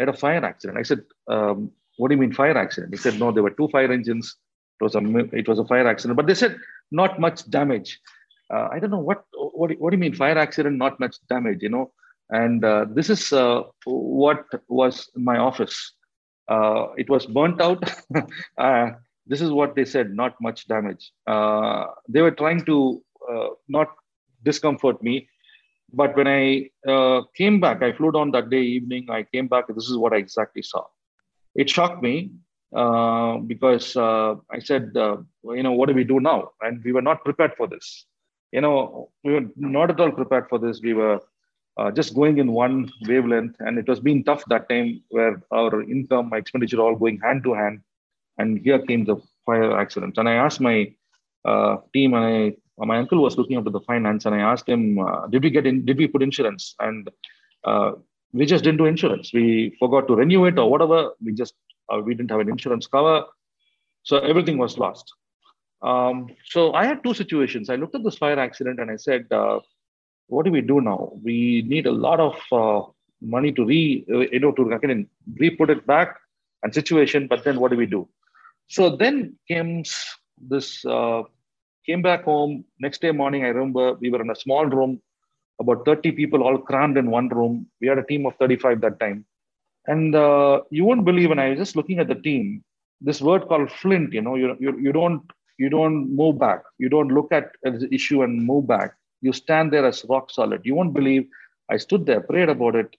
I 0.00 0.04
had 0.04 0.08
a 0.08 0.16
fire 0.16 0.42
accident. 0.42 0.78
I 0.78 0.82
said, 0.82 1.02
um, 1.28 1.70
what 1.98 2.08
do 2.08 2.14
you 2.14 2.20
mean 2.20 2.32
fire 2.32 2.56
accident? 2.56 2.94
He 2.94 2.96
said, 2.96 3.20
no, 3.20 3.32
there 3.32 3.42
were 3.42 3.50
two 3.50 3.68
fire 3.68 3.92
engines. 3.92 4.34
It 4.80 4.84
was 4.84 4.94
a, 4.94 5.00
it 5.36 5.48
was 5.48 5.58
a 5.58 5.64
fire 5.64 5.86
accident, 5.86 6.16
but 6.16 6.26
they 6.26 6.34
said 6.34 6.56
not 6.90 7.20
much 7.20 7.48
damage. 7.50 8.00
Uh, 8.52 8.68
I 8.72 8.78
don't 8.78 8.90
know 8.90 8.98
what, 8.98 9.24
what, 9.32 9.70
what 9.78 9.90
do 9.90 9.96
you 9.96 10.00
mean 10.00 10.14
fire 10.14 10.38
accident, 10.38 10.76
not 10.76 10.98
much 10.98 11.16
damage, 11.28 11.62
you 11.62 11.68
know? 11.68 11.92
And 12.30 12.64
uh, 12.64 12.86
this 12.88 13.10
is 13.10 13.32
uh, 13.32 13.62
what 13.84 14.44
was 14.68 15.10
my 15.14 15.38
office. 15.38 15.94
Uh, 16.48 16.88
it 16.96 17.08
was 17.08 17.26
burnt 17.26 17.60
out. 17.60 17.82
Uh, 18.58 18.90
this 19.26 19.40
is 19.40 19.50
what 19.50 19.76
they 19.76 19.84
said, 19.84 20.12
not 20.12 20.34
much 20.40 20.66
damage. 20.66 21.12
Uh, 21.26 21.86
they 22.08 22.20
were 22.20 22.32
trying 22.32 22.64
to 22.64 23.02
not 23.68 23.88
discomfort 24.42 25.00
me 25.02 25.28
but 25.92 26.16
when 26.16 26.26
I 26.26 26.70
came 27.36 27.60
back, 27.60 27.82
I 27.82 27.92
flew 27.92 28.12
down 28.12 28.30
that 28.32 28.50
day 28.50 28.62
evening. 28.62 29.08
I 29.10 29.22
came 29.24 29.46
back. 29.48 29.66
This 29.68 29.88
is 29.88 29.96
what 29.96 30.12
I 30.12 30.16
exactly 30.16 30.62
saw. 30.62 30.84
It 31.54 31.68
shocked 31.68 32.02
me 32.02 32.30
uh, 32.74 33.38
because 33.38 33.96
uh, 33.96 34.36
I 34.50 34.60
said, 34.60 34.96
uh, 34.96 35.16
you 35.44 35.62
know, 35.62 35.72
what 35.72 35.88
do 35.88 35.94
we 35.94 36.04
do 36.04 36.20
now? 36.20 36.50
And 36.60 36.82
we 36.84 36.92
were 36.92 37.02
not 37.02 37.24
prepared 37.24 37.54
for 37.56 37.66
this. 37.66 38.06
You 38.52 38.60
know, 38.60 39.10
we 39.24 39.34
were 39.34 39.46
not 39.56 39.90
at 39.90 40.00
all 40.00 40.12
prepared 40.12 40.48
for 40.48 40.58
this. 40.58 40.80
We 40.80 40.94
were 40.94 41.20
uh, 41.76 41.90
just 41.90 42.14
going 42.14 42.38
in 42.38 42.52
one 42.52 42.90
wavelength, 43.08 43.56
and 43.60 43.78
it 43.78 43.88
was 43.88 44.00
being 44.00 44.22
tough 44.22 44.44
that 44.48 44.68
time, 44.68 45.02
where 45.08 45.42
our 45.52 45.82
income, 45.82 46.28
my 46.30 46.38
expenditure, 46.38 46.80
all 46.80 46.94
going 46.94 47.18
hand 47.20 47.42
to 47.44 47.54
hand. 47.54 47.80
And 48.38 48.58
here 48.58 48.78
came 48.78 49.04
the 49.04 49.16
fire 49.46 49.76
accident. 49.78 50.16
And 50.18 50.28
I 50.28 50.34
asked 50.34 50.60
my 50.60 50.92
uh, 51.44 51.78
team, 51.92 52.14
and 52.14 52.24
I 52.24 52.56
my 52.86 52.98
uncle 52.98 53.20
was 53.22 53.36
looking 53.36 53.58
after 53.58 53.70
the 53.70 53.80
finance, 53.80 54.24
and 54.26 54.34
I 54.34 54.38
asked 54.38 54.68
him, 54.68 54.98
"Did 55.30 55.42
we 55.42 55.50
get 55.50 55.66
in? 55.66 55.84
Did 55.84 55.98
we 55.98 56.06
put 56.06 56.22
insurance?" 56.22 56.74
And 56.78 57.10
we 58.32 58.46
just 58.46 58.64
didn't 58.64 58.78
do 58.78 58.86
insurance. 58.86 59.32
We 59.34 59.76
forgot 59.78 60.06
to 60.06 60.14
renew 60.14 60.44
it 60.46 60.58
or 60.58 60.70
whatever. 60.70 61.10
We 61.22 61.32
just 61.34 61.54
uh, 61.92 62.00
we 62.00 62.14
didn't 62.14 62.30
have 62.30 62.40
an 62.40 62.48
insurance 62.48 62.86
cover, 62.86 63.24
so 64.02 64.18
everything 64.18 64.58
was 64.58 64.78
lost. 64.78 65.12
Um, 65.82 66.28
so 66.46 66.72
I 66.74 66.84
had 66.84 67.02
two 67.02 67.14
situations. 67.14 67.70
I 67.70 67.76
looked 67.76 67.94
at 67.94 68.04
this 68.04 68.18
fire 68.18 68.38
accident 68.38 68.80
and 68.80 68.90
I 68.90 68.96
said, 68.96 69.26
uh, 69.30 69.60
"What 70.26 70.44
do 70.44 70.52
we 70.52 70.60
do 70.60 70.80
now? 70.80 71.12
We 71.22 71.64
need 71.66 71.86
a 71.86 71.92
lot 71.92 72.20
of 72.20 72.36
uh, 72.52 72.90
money 73.20 73.52
to 73.52 73.64
re 73.64 74.04
you 74.08 74.40
know 74.40 74.52
to 74.52 74.70
again 74.72 75.06
re 75.38 75.50
put 75.50 75.70
it 75.70 75.86
back 75.86 76.16
and 76.62 76.74
situation. 76.74 77.26
But 77.26 77.44
then 77.44 77.60
what 77.60 77.70
do 77.70 77.76
we 77.76 77.86
do?" 77.86 78.08
So 78.68 78.96
then 78.96 79.36
came 79.48 79.84
this 80.38 80.84
uh, 80.84 81.22
Came 81.86 82.02
back 82.02 82.24
home. 82.24 82.64
Next 82.78 83.00
day 83.00 83.10
morning, 83.10 83.44
I 83.44 83.48
remember 83.48 83.94
we 83.94 84.10
were 84.10 84.20
in 84.20 84.30
a 84.30 84.36
small 84.36 84.66
room, 84.66 85.00
about 85.60 85.84
30 85.84 86.12
people 86.12 86.42
all 86.42 86.58
crammed 86.58 86.98
in 86.98 87.10
one 87.10 87.28
room. 87.28 87.66
We 87.80 87.88
had 87.88 87.98
a 87.98 88.04
team 88.04 88.26
of 88.26 88.36
35 88.36 88.80
that 88.82 89.00
time. 89.00 89.24
And 89.90 90.14
uh, 90.16 90.62
you 90.70 90.84
won't 90.86 91.04
believe 91.04 91.30
when 91.30 91.40
I 91.40 91.50
was 91.50 91.58
just 91.58 91.76
looking 91.76 92.00
at 92.00 92.08
the 92.08 92.16
team, 92.16 92.64
this 93.02 93.20
word 93.22 93.48
called 93.48 93.72
flint, 93.72 94.12
you 94.14 94.22
know, 94.22 94.36
you, 94.36 94.56
you, 94.60 94.78
you 94.80 94.92
don't 94.92 95.22
you 95.58 95.70
don't 95.70 96.16
move 96.16 96.38
back. 96.38 96.62
You 96.78 96.90
don't 96.90 97.08
look 97.18 97.32
at 97.32 97.52
the 97.64 97.88
issue 97.92 98.22
and 98.24 98.44
move 98.46 98.66
back. 98.68 98.94
You 99.22 99.32
stand 99.32 99.72
there 99.72 99.86
as 99.86 100.06
rock 100.10 100.30
solid. 100.30 100.62
You 100.64 100.76
won't 100.76 100.94
believe 100.94 101.28
I 101.70 101.78
stood 101.78 102.06
there, 102.06 102.22
prayed 102.22 102.50
about 102.50 102.76
it. 102.76 102.90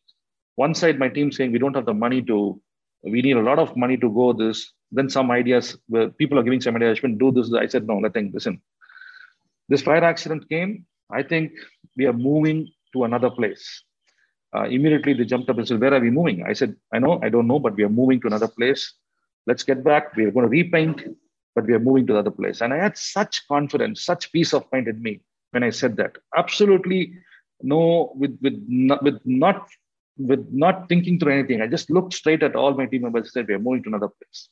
one 0.56 0.76
side 0.76 1.00
my 1.00 1.10
team 1.10 1.32
saying 1.32 1.52
we 1.54 1.60
don't 1.60 1.76
have 1.76 1.86
the 1.86 1.94
money 1.94 2.22
to 2.32 2.62
we 3.04 3.22
need 3.22 3.38
a 3.38 3.48
lot 3.50 3.60
of 3.60 3.76
money 3.78 3.98
to 3.98 4.10
go 4.20 4.34
this 4.34 4.74
then 4.92 5.10
some 5.10 5.32
ideas 5.32 5.78
where 5.88 6.10
people 6.10 6.40
are 6.40 6.44
giving 6.44 6.62
some 6.62 6.76
ideas 6.78 7.00
I 7.04 7.10
do 7.24 7.32
this 7.32 7.54
i 7.54 7.68
said 7.68 7.88
no 7.88 8.00
nothing 8.00 8.32
listen 8.34 8.62
this 9.70 9.84
fire 9.88 10.04
accident 10.14 10.50
came 10.50 10.86
i 11.20 11.24
think 11.24 11.54
we 11.98 12.06
are 12.12 12.20
moving 12.30 12.60
to 12.94 13.06
another 13.10 13.32
place 13.40 13.66
uh, 14.56 14.64
immediately 14.64 15.14
they 15.14 15.26
jumped 15.26 15.50
up 15.50 15.58
and 15.58 15.68
said 15.68 15.82
where 15.82 15.94
are 15.94 16.00
we 16.00 16.10
moving 16.10 16.44
i 16.44 16.54
said 16.54 16.76
i 16.94 17.00
know 17.00 17.20
i 17.24 17.30
don't 17.30 17.48
know 17.48 17.60
but 17.60 17.76
we 17.76 17.84
are 17.84 17.98
moving 18.02 18.20
to 18.20 18.28
another 18.28 18.48
place 18.48 18.94
let's 19.48 19.64
get 19.64 19.84
back 19.84 20.16
we're 20.16 20.32
going 20.32 20.46
to 20.50 20.56
repaint 20.60 21.04
but 21.56 21.66
we 21.66 21.74
are 21.74 21.86
moving 21.88 22.06
to 22.08 22.14
the 22.14 22.20
other 22.20 22.38
place 22.40 22.62
and 22.62 22.74
i 22.74 22.78
had 22.78 22.98
such 22.98 23.48
confidence 23.48 24.02
such 24.02 24.32
peace 24.32 24.54
of 24.54 24.66
mind 24.72 24.88
in 24.88 25.02
me 25.02 25.20
when 25.52 25.64
i 25.64 25.70
said 25.70 25.96
that 25.98 26.18
absolutely 26.38 27.14
no 27.62 28.14
with 28.16 28.38
with 28.42 28.58
not, 28.68 29.04
with 29.04 29.20
not 29.26 29.68
with 30.18 30.48
not 30.52 30.88
thinking 30.90 31.20
through 31.20 31.34
anything. 31.34 31.62
I 31.62 31.68
just 31.68 31.90
looked 31.90 32.14
straight 32.14 32.44
at 32.44 32.56
all 32.56 32.74
my 32.74 32.86
team 32.86 33.04
members 33.04 33.24
and 33.24 33.32
said, 33.32 33.48
We're 33.48 33.60
moving 33.60 33.84
to 33.84 33.90
another 33.90 34.10
place. 34.10 34.50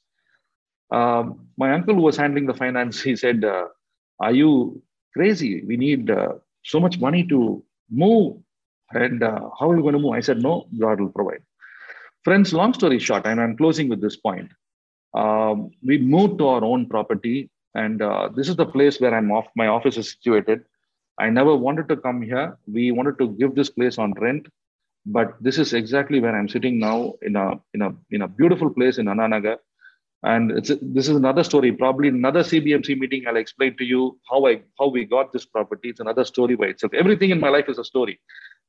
Um, 0.92 1.48
my 1.58 1.74
uncle 1.74 1.96
who 1.96 2.02
was 2.02 2.18
handling 2.18 2.48
the 2.48 2.54
finance, 2.54 3.02
he 3.02 3.16
said, 3.16 3.44
uh, 3.44 3.66
Are 4.20 4.32
you 4.32 4.82
crazy? 5.14 5.64
We 5.66 5.78
need 5.78 6.10
uh, 6.10 6.34
so 6.64 6.80
much 6.80 7.00
money 7.00 7.26
to 7.28 7.64
move. 7.90 8.38
And 8.94 9.24
uh, 9.24 9.50
how 9.60 9.70
are 9.70 9.76
you 9.76 9.82
going 9.82 9.94
to 9.94 10.00
move? 10.00 10.14
I 10.14 10.20
said, 10.20 10.42
No, 10.42 10.68
God 10.78 11.00
will 11.00 11.10
provide. 11.10 11.44
Friends, 12.24 12.54
long 12.54 12.74
story 12.74 13.00
short, 13.00 13.26
and 13.26 13.40
I'm 13.40 13.56
closing 13.56 13.90
with 13.90 14.02
this 14.02 14.18
point. 14.18 14.52
Um, 15.14 15.72
we 15.84 15.98
moved 15.98 16.40
to 16.40 16.48
our 16.48 16.64
own 16.64 16.88
property, 16.88 17.50
and 17.76 18.02
uh, 18.02 18.30
this 18.36 18.50
is 18.50 18.56
the 18.56 18.66
place 18.66 19.00
where 19.00 19.16
I'm 19.16 19.32
off. 19.32 19.48
My 19.56 19.68
office 19.68 19.98
is 19.98 20.12
situated. 20.12 20.66
I 21.18 21.30
never 21.30 21.56
wanted 21.56 21.90
to 21.90 21.98
come 21.98 22.22
here. 22.22 22.58
We 22.72 22.92
wanted 22.92 23.18
to 23.20 23.30
give 23.30 23.56
this 23.56 23.70
place 23.70 23.98
on 23.98 24.14
rent 24.14 24.48
but 25.06 25.36
this 25.42 25.58
is 25.58 25.74
exactly 25.74 26.20
where 26.20 26.36
I'm 26.36 26.50
sitting 26.50 26.80
now 26.80 27.14
in 27.22 27.36
a 27.36 27.60
in 27.74 27.82
a 27.82 27.94
in 28.12 28.22
a 28.22 28.28
beautiful 28.28 28.70
place 28.70 28.98
in 28.98 29.08
Anna 29.08 29.28
Nagar. 29.28 29.58
And 30.22 30.52
it's 30.52 30.70
this 30.82 31.08
is 31.08 31.16
another 31.16 31.44
story. 31.44 31.72
Probably 31.72 32.10
another 32.10 32.42
CBMC 32.42 32.98
meeting. 33.00 33.26
I'll 33.26 33.38
explain 33.38 33.78
to 33.78 33.86
you 33.86 34.20
how 34.30 34.46
I 34.48 34.62
how 34.78 34.88
we 34.88 35.06
got 35.06 35.32
this 35.32 35.46
property. 35.46 35.90
It's 35.90 36.02
another 36.02 36.26
story 36.26 36.56
by 36.56 36.68
itself. 36.68 36.94
Everything 36.94 37.30
in 37.30 37.40
my 37.40 37.50
life 37.50 37.70
is 37.70 37.80
a 37.80 37.86
story. 37.86 38.20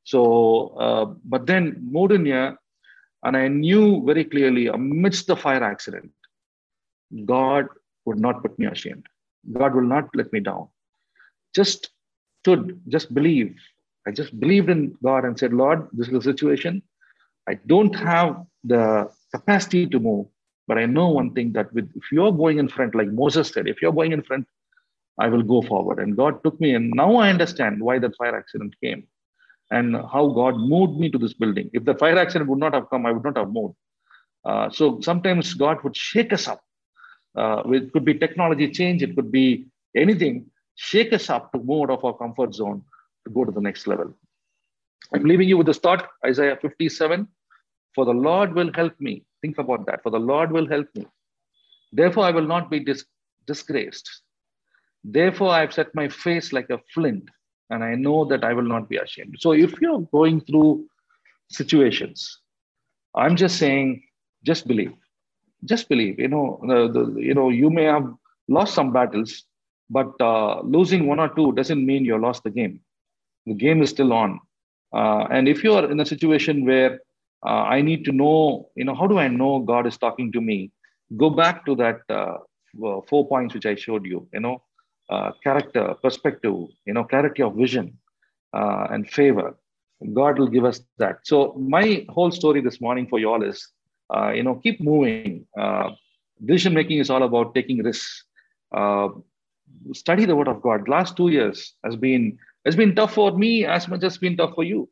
So, 0.03 0.69
uh, 0.79 1.05
but 1.25 1.45
then 1.45 1.89
Modunya, 1.93 2.55
and 3.23 3.37
I 3.37 3.47
knew 3.47 4.03
very 4.05 4.23
clearly 4.25 4.67
amidst 4.67 5.27
the 5.27 5.35
fire 5.35 5.63
accident, 5.63 6.11
God 7.25 7.67
would 8.05 8.19
not 8.19 8.41
put 8.41 8.57
me 8.57 8.65
ashamed. 8.65 9.05
God 9.53 9.75
will 9.75 9.83
not 9.83 10.09
let 10.15 10.31
me 10.33 10.39
down. 10.39 10.67
Just 11.55 11.91
stood, 12.41 12.81
just 12.87 13.13
believe, 13.13 13.55
I 14.07 14.11
just 14.11 14.39
believed 14.39 14.69
in 14.69 14.97
God 15.03 15.25
and 15.25 15.37
said, 15.37 15.53
Lord, 15.53 15.87
this 15.93 16.07
is 16.07 16.13
the 16.13 16.21
situation. 16.21 16.81
I 17.47 17.59
don't 17.67 17.95
have 17.95 18.43
the 18.63 19.09
capacity 19.33 19.85
to 19.87 19.99
move, 19.99 20.27
but 20.67 20.77
I 20.77 20.85
know 20.85 21.09
one 21.09 21.33
thing 21.33 21.53
that 21.53 21.71
with 21.73 21.91
if 21.95 22.11
you're 22.11 22.31
going 22.31 22.57
in 22.57 22.67
front, 22.67 22.95
like 22.95 23.09
Moses 23.09 23.49
said, 23.49 23.67
if 23.67 23.81
you're 23.81 23.93
going 23.93 24.11
in 24.11 24.23
front, 24.23 24.47
I 25.19 25.27
will 25.27 25.43
go 25.43 25.61
forward. 25.61 25.99
And 25.99 26.17
God 26.17 26.43
took 26.43 26.59
me, 26.59 26.73
and 26.73 26.91
now 26.91 27.15
I 27.15 27.29
understand 27.29 27.81
why 27.81 27.99
that 27.99 28.15
fire 28.15 28.35
accident 28.35 28.73
came 28.81 29.07
and 29.71 29.95
how 29.95 30.27
God 30.27 30.57
moved 30.57 30.99
me 30.99 31.09
to 31.09 31.17
this 31.17 31.33
building. 31.33 31.69
If 31.73 31.85
the 31.85 31.95
fire 31.95 32.17
accident 32.17 32.49
would 32.49 32.59
not 32.59 32.73
have 32.73 32.89
come, 32.89 33.05
I 33.05 33.11
would 33.11 33.23
not 33.23 33.37
have 33.37 33.51
moved. 33.51 33.75
Uh, 34.43 34.69
so 34.69 34.99
sometimes 35.01 35.53
God 35.53 35.83
would 35.83 35.95
shake 35.95 36.33
us 36.33 36.47
up. 36.47 36.61
Uh, 37.35 37.63
it 37.67 37.93
could 37.93 38.03
be 38.03 38.13
technology 38.13 38.69
change, 38.69 39.01
it 39.01 39.15
could 39.15 39.31
be 39.31 39.67
anything, 39.95 40.45
shake 40.75 41.13
us 41.13 41.29
up 41.29 41.51
to 41.53 41.59
move 41.59 41.89
out 41.89 41.91
of 41.91 42.05
our 42.05 42.17
comfort 42.17 42.53
zone 42.53 42.83
to 43.25 43.33
go 43.33 43.45
to 43.45 43.51
the 43.51 43.61
next 43.61 43.87
level. 43.87 44.13
I'm 45.13 45.23
leaving 45.23 45.47
you 45.47 45.57
with 45.57 45.67
this 45.67 45.77
thought 45.77 46.09
Isaiah 46.25 46.57
57 46.61 47.27
For 47.95 48.05
the 48.05 48.13
Lord 48.13 48.53
will 48.53 48.71
help 48.73 48.99
me. 48.99 49.25
Think 49.41 49.57
about 49.57 49.85
that. 49.87 50.03
For 50.03 50.09
the 50.09 50.19
Lord 50.19 50.51
will 50.51 50.67
help 50.67 50.87
me. 50.95 51.05
Therefore, 51.91 52.25
I 52.25 52.31
will 52.31 52.47
not 52.47 52.69
be 52.69 52.79
dis- 52.79 53.05
disgraced. 53.47 54.09
Therefore, 55.03 55.49
I've 55.49 55.73
set 55.73 55.93
my 55.95 56.07
face 56.07 56.53
like 56.53 56.69
a 56.69 56.79
flint, 56.93 57.29
and 57.71 57.83
I 57.83 57.95
know 57.95 58.25
that 58.25 58.43
I 58.43 58.53
will 58.53 58.69
not 58.75 58.87
be 58.89 58.97
ashamed. 58.97 59.37
So, 59.39 59.53
if 59.53 59.79
you're 59.81 60.01
going 60.11 60.41
through 60.41 60.85
situations, 61.49 62.39
I'm 63.15 63.35
just 63.35 63.57
saying, 63.57 64.03
just 64.45 64.67
believe. 64.67 64.93
Just 65.65 65.89
believe. 65.89 66.19
You 66.19 66.27
know, 66.27 66.59
the, 66.67 66.87
the, 66.91 67.21
you 67.21 67.33
know, 67.33 67.49
you 67.49 67.69
may 67.69 67.83
have 67.83 68.07
lost 68.47 68.73
some 68.73 68.93
battles, 68.93 69.43
but 69.89 70.11
uh, 70.19 70.61
losing 70.61 71.07
one 71.07 71.19
or 71.19 71.29
two 71.29 71.51
doesn't 71.53 71.85
mean 71.85 72.05
you 72.05 72.17
lost 72.19 72.43
the 72.43 72.49
game 72.49 72.81
the 73.45 73.53
game 73.53 73.81
is 73.81 73.89
still 73.89 74.13
on. 74.13 74.39
Uh, 74.93 75.25
and 75.31 75.47
if 75.47 75.63
you 75.63 75.73
are 75.73 75.89
in 75.89 75.99
a 75.99 76.05
situation 76.05 76.65
where 76.65 76.99
uh, 77.45 77.63
I 77.63 77.81
need 77.81 78.05
to 78.05 78.11
know, 78.11 78.69
you 78.75 78.85
know, 78.85 78.95
how 78.95 79.07
do 79.07 79.17
I 79.17 79.27
know 79.27 79.59
God 79.59 79.87
is 79.87 79.97
talking 79.97 80.31
to 80.33 80.41
me? 80.41 80.71
Go 81.17 81.29
back 81.29 81.65
to 81.65 81.75
that 81.75 82.01
uh, 82.09 82.37
four 83.07 83.27
points 83.27 83.53
which 83.53 83.65
I 83.65 83.75
showed 83.75 84.05
you, 84.05 84.27
you 84.33 84.39
know, 84.39 84.61
uh, 85.11 85.31
character, 85.43 85.93
perspective, 86.01 86.55
you 86.85 86.93
know, 86.93 87.03
clarity 87.03 87.43
of 87.43 87.55
vision 87.55 87.97
uh, 88.53 88.87
and 88.91 89.09
favor. 89.09 89.55
God 90.13 90.39
will 90.39 90.47
give 90.47 90.65
us 90.65 90.81
that. 90.97 91.19
So 91.23 91.53
my 91.59 92.05
whole 92.09 92.31
story 92.31 92.61
this 92.61 92.81
morning 92.81 93.07
for 93.07 93.19
you 93.19 93.29
all 93.29 93.43
is, 93.43 93.67
uh, 94.15 94.31
you 94.31 94.43
know, 94.43 94.55
keep 94.55 94.81
moving. 94.81 95.45
decision 96.43 96.73
making 96.73 96.97
is 96.97 97.09
all 97.09 97.23
about 97.23 97.53
taking 97.53 97.83
risks. 97.83 98.23
study 99.93 100.25
the 100.25 100.35
Word 100.35 100.47
of 100.47 100.61
God. 100.61 100.87
Last 100.87 101.15
two 101.17 101.29
years 101.29 101.75
has 101.85 101.95
been 101.95 102.37
it's 102.65 102.75
been 102.75 102.95
tough 102.95 103.13
for 103.13 103.37
me 103.37 103.65
as 103.65 103.87
much 103.87 104.03
as 104.03 104.17
been 104.17 104.37
tough 104.37 104.53
for 104.55 104.63
you. 104.63 104.89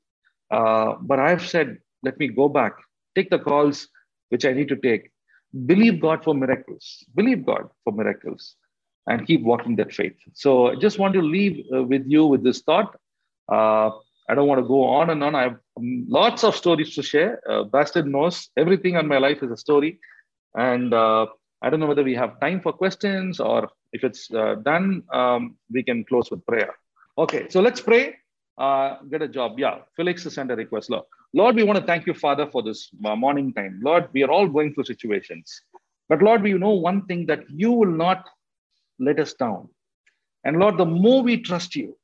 Uh, 0.52 0.96
but 1.02 1.20
I've 1.20 1.46
said, 1.48 1.78
let 2.04 2.18
me 2.18 2.28
go 2.28 2.50
back, 2.50 2.74
take 3.16 3.30
the 3.30 3.40
calls 3.40 3.88
which 4.30 4.46
I 4.46 4.54
need 4.54 4.68
to 4.70 4.76
take, 4.76 5.12
believe 5.66 6.00
God 6.00 6.24
for 6.24 6.34
miracles, 6.34 7.04
believe 7.16 7.46
God 7.46 7.70
for 7.84 7.94
miracles, 7.94 8.56
and 9.08 9.26
keep 9.26 9.42
walking 9.42 9.76
that 9.78 9.92
faith. 9.94 10.16
So 10.34 10.68
I 10.68 10.76
just 10.76 11.00
want 11.00 11.14
to 11.16 11.22
leave 11.22 11.66
uh, 11.74 11.84
with 11.84 12.04
you 12.08 12.26
with 12.26 12.44
this 12.44 12.62
thought. 12.62 12.96
Uh, 13.52 13.92
I 14.30 14.36
don't 14.36 14.48
want 14.48 14.62
to 14.62 14.68
go 14.68 14.84
on 14.84 15.10
and 15.10 15.24
on. 15.24 15.34
I 15.34 15.44
have 15.44 15.60
lots 15.78 16.44
of 16.44 16.56
stories 16.56 16.94
to 16.96 17.02
share. 17.02 17.42
Uh, 17.50 17.64
Bastin 17.64 18.08
knows 18.08 18.50
everything 18.56 18.96
in 18.96 19.08
my 19.08 19.18
life 19.18 19.42
is 19.42 19.52
a 19.52 19.58
story. 19.58 20.00
And 20.56 20.94
uh, 20.94 21.26
I 21.62 21.70
don't 21.70 21.80
know 21.80 21.88
whether 21.88 22.04
we 22.04 22.16
have 22.16 22.40
time 22.40 22.62
for 22.62 22.72
questions 22.72 23.40
or 23.40 23.70
if 23.92 24.04
it's 24.04 24.32
uh, 24.32 24.56
done, 24.56 25.04
um, 25.12 25.56
we 25.72 25.82
can 25.82 26.06
close 26.06 26.30
with 26.30 26.46
prayer. 26.46 26.76
Okay, 27.18 27.48
so 27.50 27.60
let's 27.60 27.82
pray. 27.82 28.16
Uh, 28.58 28.98
get 29.10 29.22
a 29.22 29.28
job. 29.28 29.58
Yeah, 29.58 29.80
Felix 29.96 30.24
has 30.26 30.36
sent 30.36 30.52
a 30.52 30.56
request. 30.56 30.90
Lord, 30.90 31.06
Lord, 31.34 31.56
we 31.56 31.64
want 31.64 31.80
to 31.80 31.86
thank 31.86 32.06
you, 32.06 32.14
Father, 32.14 32.46
for 32.46 32.62
this 32.62 32.90
morning 33.00 33.54
time. 33.54 33.80
Lord, 33.84 34.10
we 34.14 34.24
are 34.24 34.30
all 34.30 34.48
going 34.48 34.74
through 34.74 34.84
situations. 34.84 35.62
But 36.08 36.22
Lord, 36.22 36.44
we 36.44 36.54
know 36.54 36.72
one 36.72 37.06
thing 37.06 37.26
that 37.28 37.50
you 37.50 37.72
will 37.72 37.92
not 37.92 38.30
let 39.00 39.20
us 39.20 39.34
down. 39.34 39.70
And 40.44 40.58
Lord, 40.58 40.78
the 40.78 40.86
more 40.86 41.24
we 41.24 41.42
trust 41.42 41.76
you, 41.76 41.98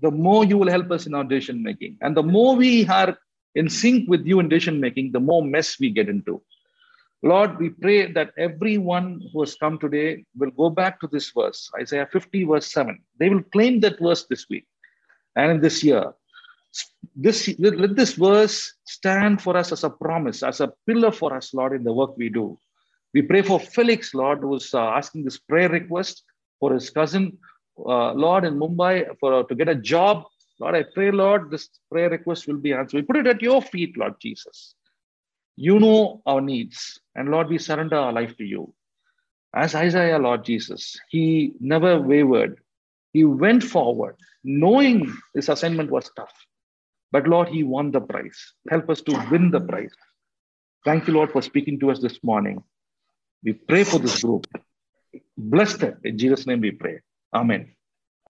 the 0.00 0.10
more 0.10 0.44
you 0.44 0.58
will 0.58 0.70
help 0.70 0.90
us 0.90 1.06
in 1.06 1.14
our 1.14 1.24
decision 1.24 1.62
making. 1.62 1.98
And 2.00 2.16
the 2.16 2.22
more 2.22 2.56
we 2.56 2.86
are 2.86 3.16
in 3.54 3.68
sync 3.68 4.08
with 4.08 4.26
you 4.26 4.40
in 4.40 4.48
decision 4.48 4.80
making, 4.80 5.12
the 5.12 5.20
more 5.20 5.42
mess 5.42 5.78
we 5.78 5.90
get 5.90 6.08
into. 6.08 6.42
Lord, 7.22 7.58
we 7.58 7.70
pray 7.70 8.12
that 8.12 8.32
everyone 8.36 9.22
who 9.32 9.40
has 9.40 9.54
come 9.54 9.78
today 9.78 10.26
will 10.36 10.50
go 10.50 10.68
back 10.68 11.00
to 11.00 11.06
this 11.06 11.30
verse, 11.30 11.70
Isaiah 11.80 12.08
50, 12.12 12.44
verse 12.44 12.70
7. 12.70 13.00
They 13.18 13.30
will 13.30 13.42
claim 13.44 13.80
that 13.80 13.98
verse 13.98 14.26
this 14.28 14.46
week 14.50 14.66
and 15.34 15.52
in 15.52 15.60
this 15.60 15.82
year. 15.82 16.12
This, 17.16 17.54
let 17.58 17.96
this 17.96 18.14
verse 18.14 18.74
stand 18.84 19.40
for 19.40 19.56
us 19.56 19.72
as 19.72 19.84
a 19.84 19.90
promise, 19.90 20.42
as 20.42 20.60
a 20.60 20.72
pillar 20.86 21.12
for 21.12 21.32
us, 21.34 21.54
Lord, 21.54 21.72
in 21.72 21.84
the 21.84 21.92
work 21.92 22.16
we 22.16 22.28
do. 22.28 22.58
We 23.14 23.22
pray 23.22 23.42
for 23.42 23.60
Felix, 23.60 24.12
Lord, 24.12 24.40
who's 24.40 24.74
uh, 24.74 24.80
asking 24.80 25.24
this 25.24 25.38
prayer 25.38 25.68
request 25.68 26.24
for 26.58 26.74
his 26.74 26.90
cousin, 26.90 27.38
uh, 27.78 28.12
Lord, 28.12 28.44
in 28.44 28.58
Mumbai, 28.58 29.16
for 29.20 29.32
uh, 29.32 29.42
to 29.44 29.54
get 29.54 29.68
a 29.68 29.76
job. 29.76 30.24
Lord, 30.58 30.74
I 30.74 30.84
pray, 30.94 31.12
Lord, 31.12 31.50
this 31.50 31.68
prayer 31.90 32.10
request 32.10 32.48
will 32.48 32.58
be 32.58 32.72
answered. 32.72 32.96
We 32.96 33.02
put 33.02 33.16
it 33.16 33.28
at 33.28 33.40
your 33.40 33.62
feet, 33.62 33.96
Lord 33.96 34.14
Jesus. 34.20 34.74
You 35.56 35.78
know 35.78 36.22
our 36.26 36.40
needs. 36.40 37.00
And 37.14 37.28
Lord, 37.28 37.48
we 37.48 37.58
surrender 37.58 37.96
our 37.96 38.12
life 38.12 38.36
to 38.38 38.44
you. 38.44 38.74
As 39.54 39.76
Isaiah, 39.76 40.18
Lord 40.18 40.44
Jesus, 40.44 40.98
he 41.08 41.52
never 41.60 42.00
wavered. 42.00 42.58
He 43.12 43.22
went 43.22 43.62
forward, 43.62 44.16
knowing 44.42 45.12
his 45.34 45.48
assignment 45.48 45.90
was 45.90 46.10
tough. 46.16 46.34
But 47.12 47.28
Lord, 47.28 47.48
he 47.48 47.62
won 47.62 47.92
the 47.92 48.00
prize. 48.00 48.54
Help 48.68 48.90
us 48.90 49.00
to 49.02 49.12
win 49.30 49.52
the 49.52 49.60
prize. 49.60 49.94
Thank 50.84 51.06
you, 51.06 51.14
Lord, 51.14 51.30
for 51.30 51.42
speaking 51.42 51.78
to 51.78 51.92
us 51.92 52.00
this 52.00 52.18
morning. 52.24 52.64
We 53.44 53.52
pray 53.52 53.84
for 53.84 53.98
this 53.98 54.22
group. 54.22 54.46
Bless 55.36 55.76
them. 55.76 56.00
In 56.04 56.18
Jesus' 56.18 56.46
name 56.46 56.60
we 56.60 56.72
pray. 56.72 57.00
Amen. 57.32 57.74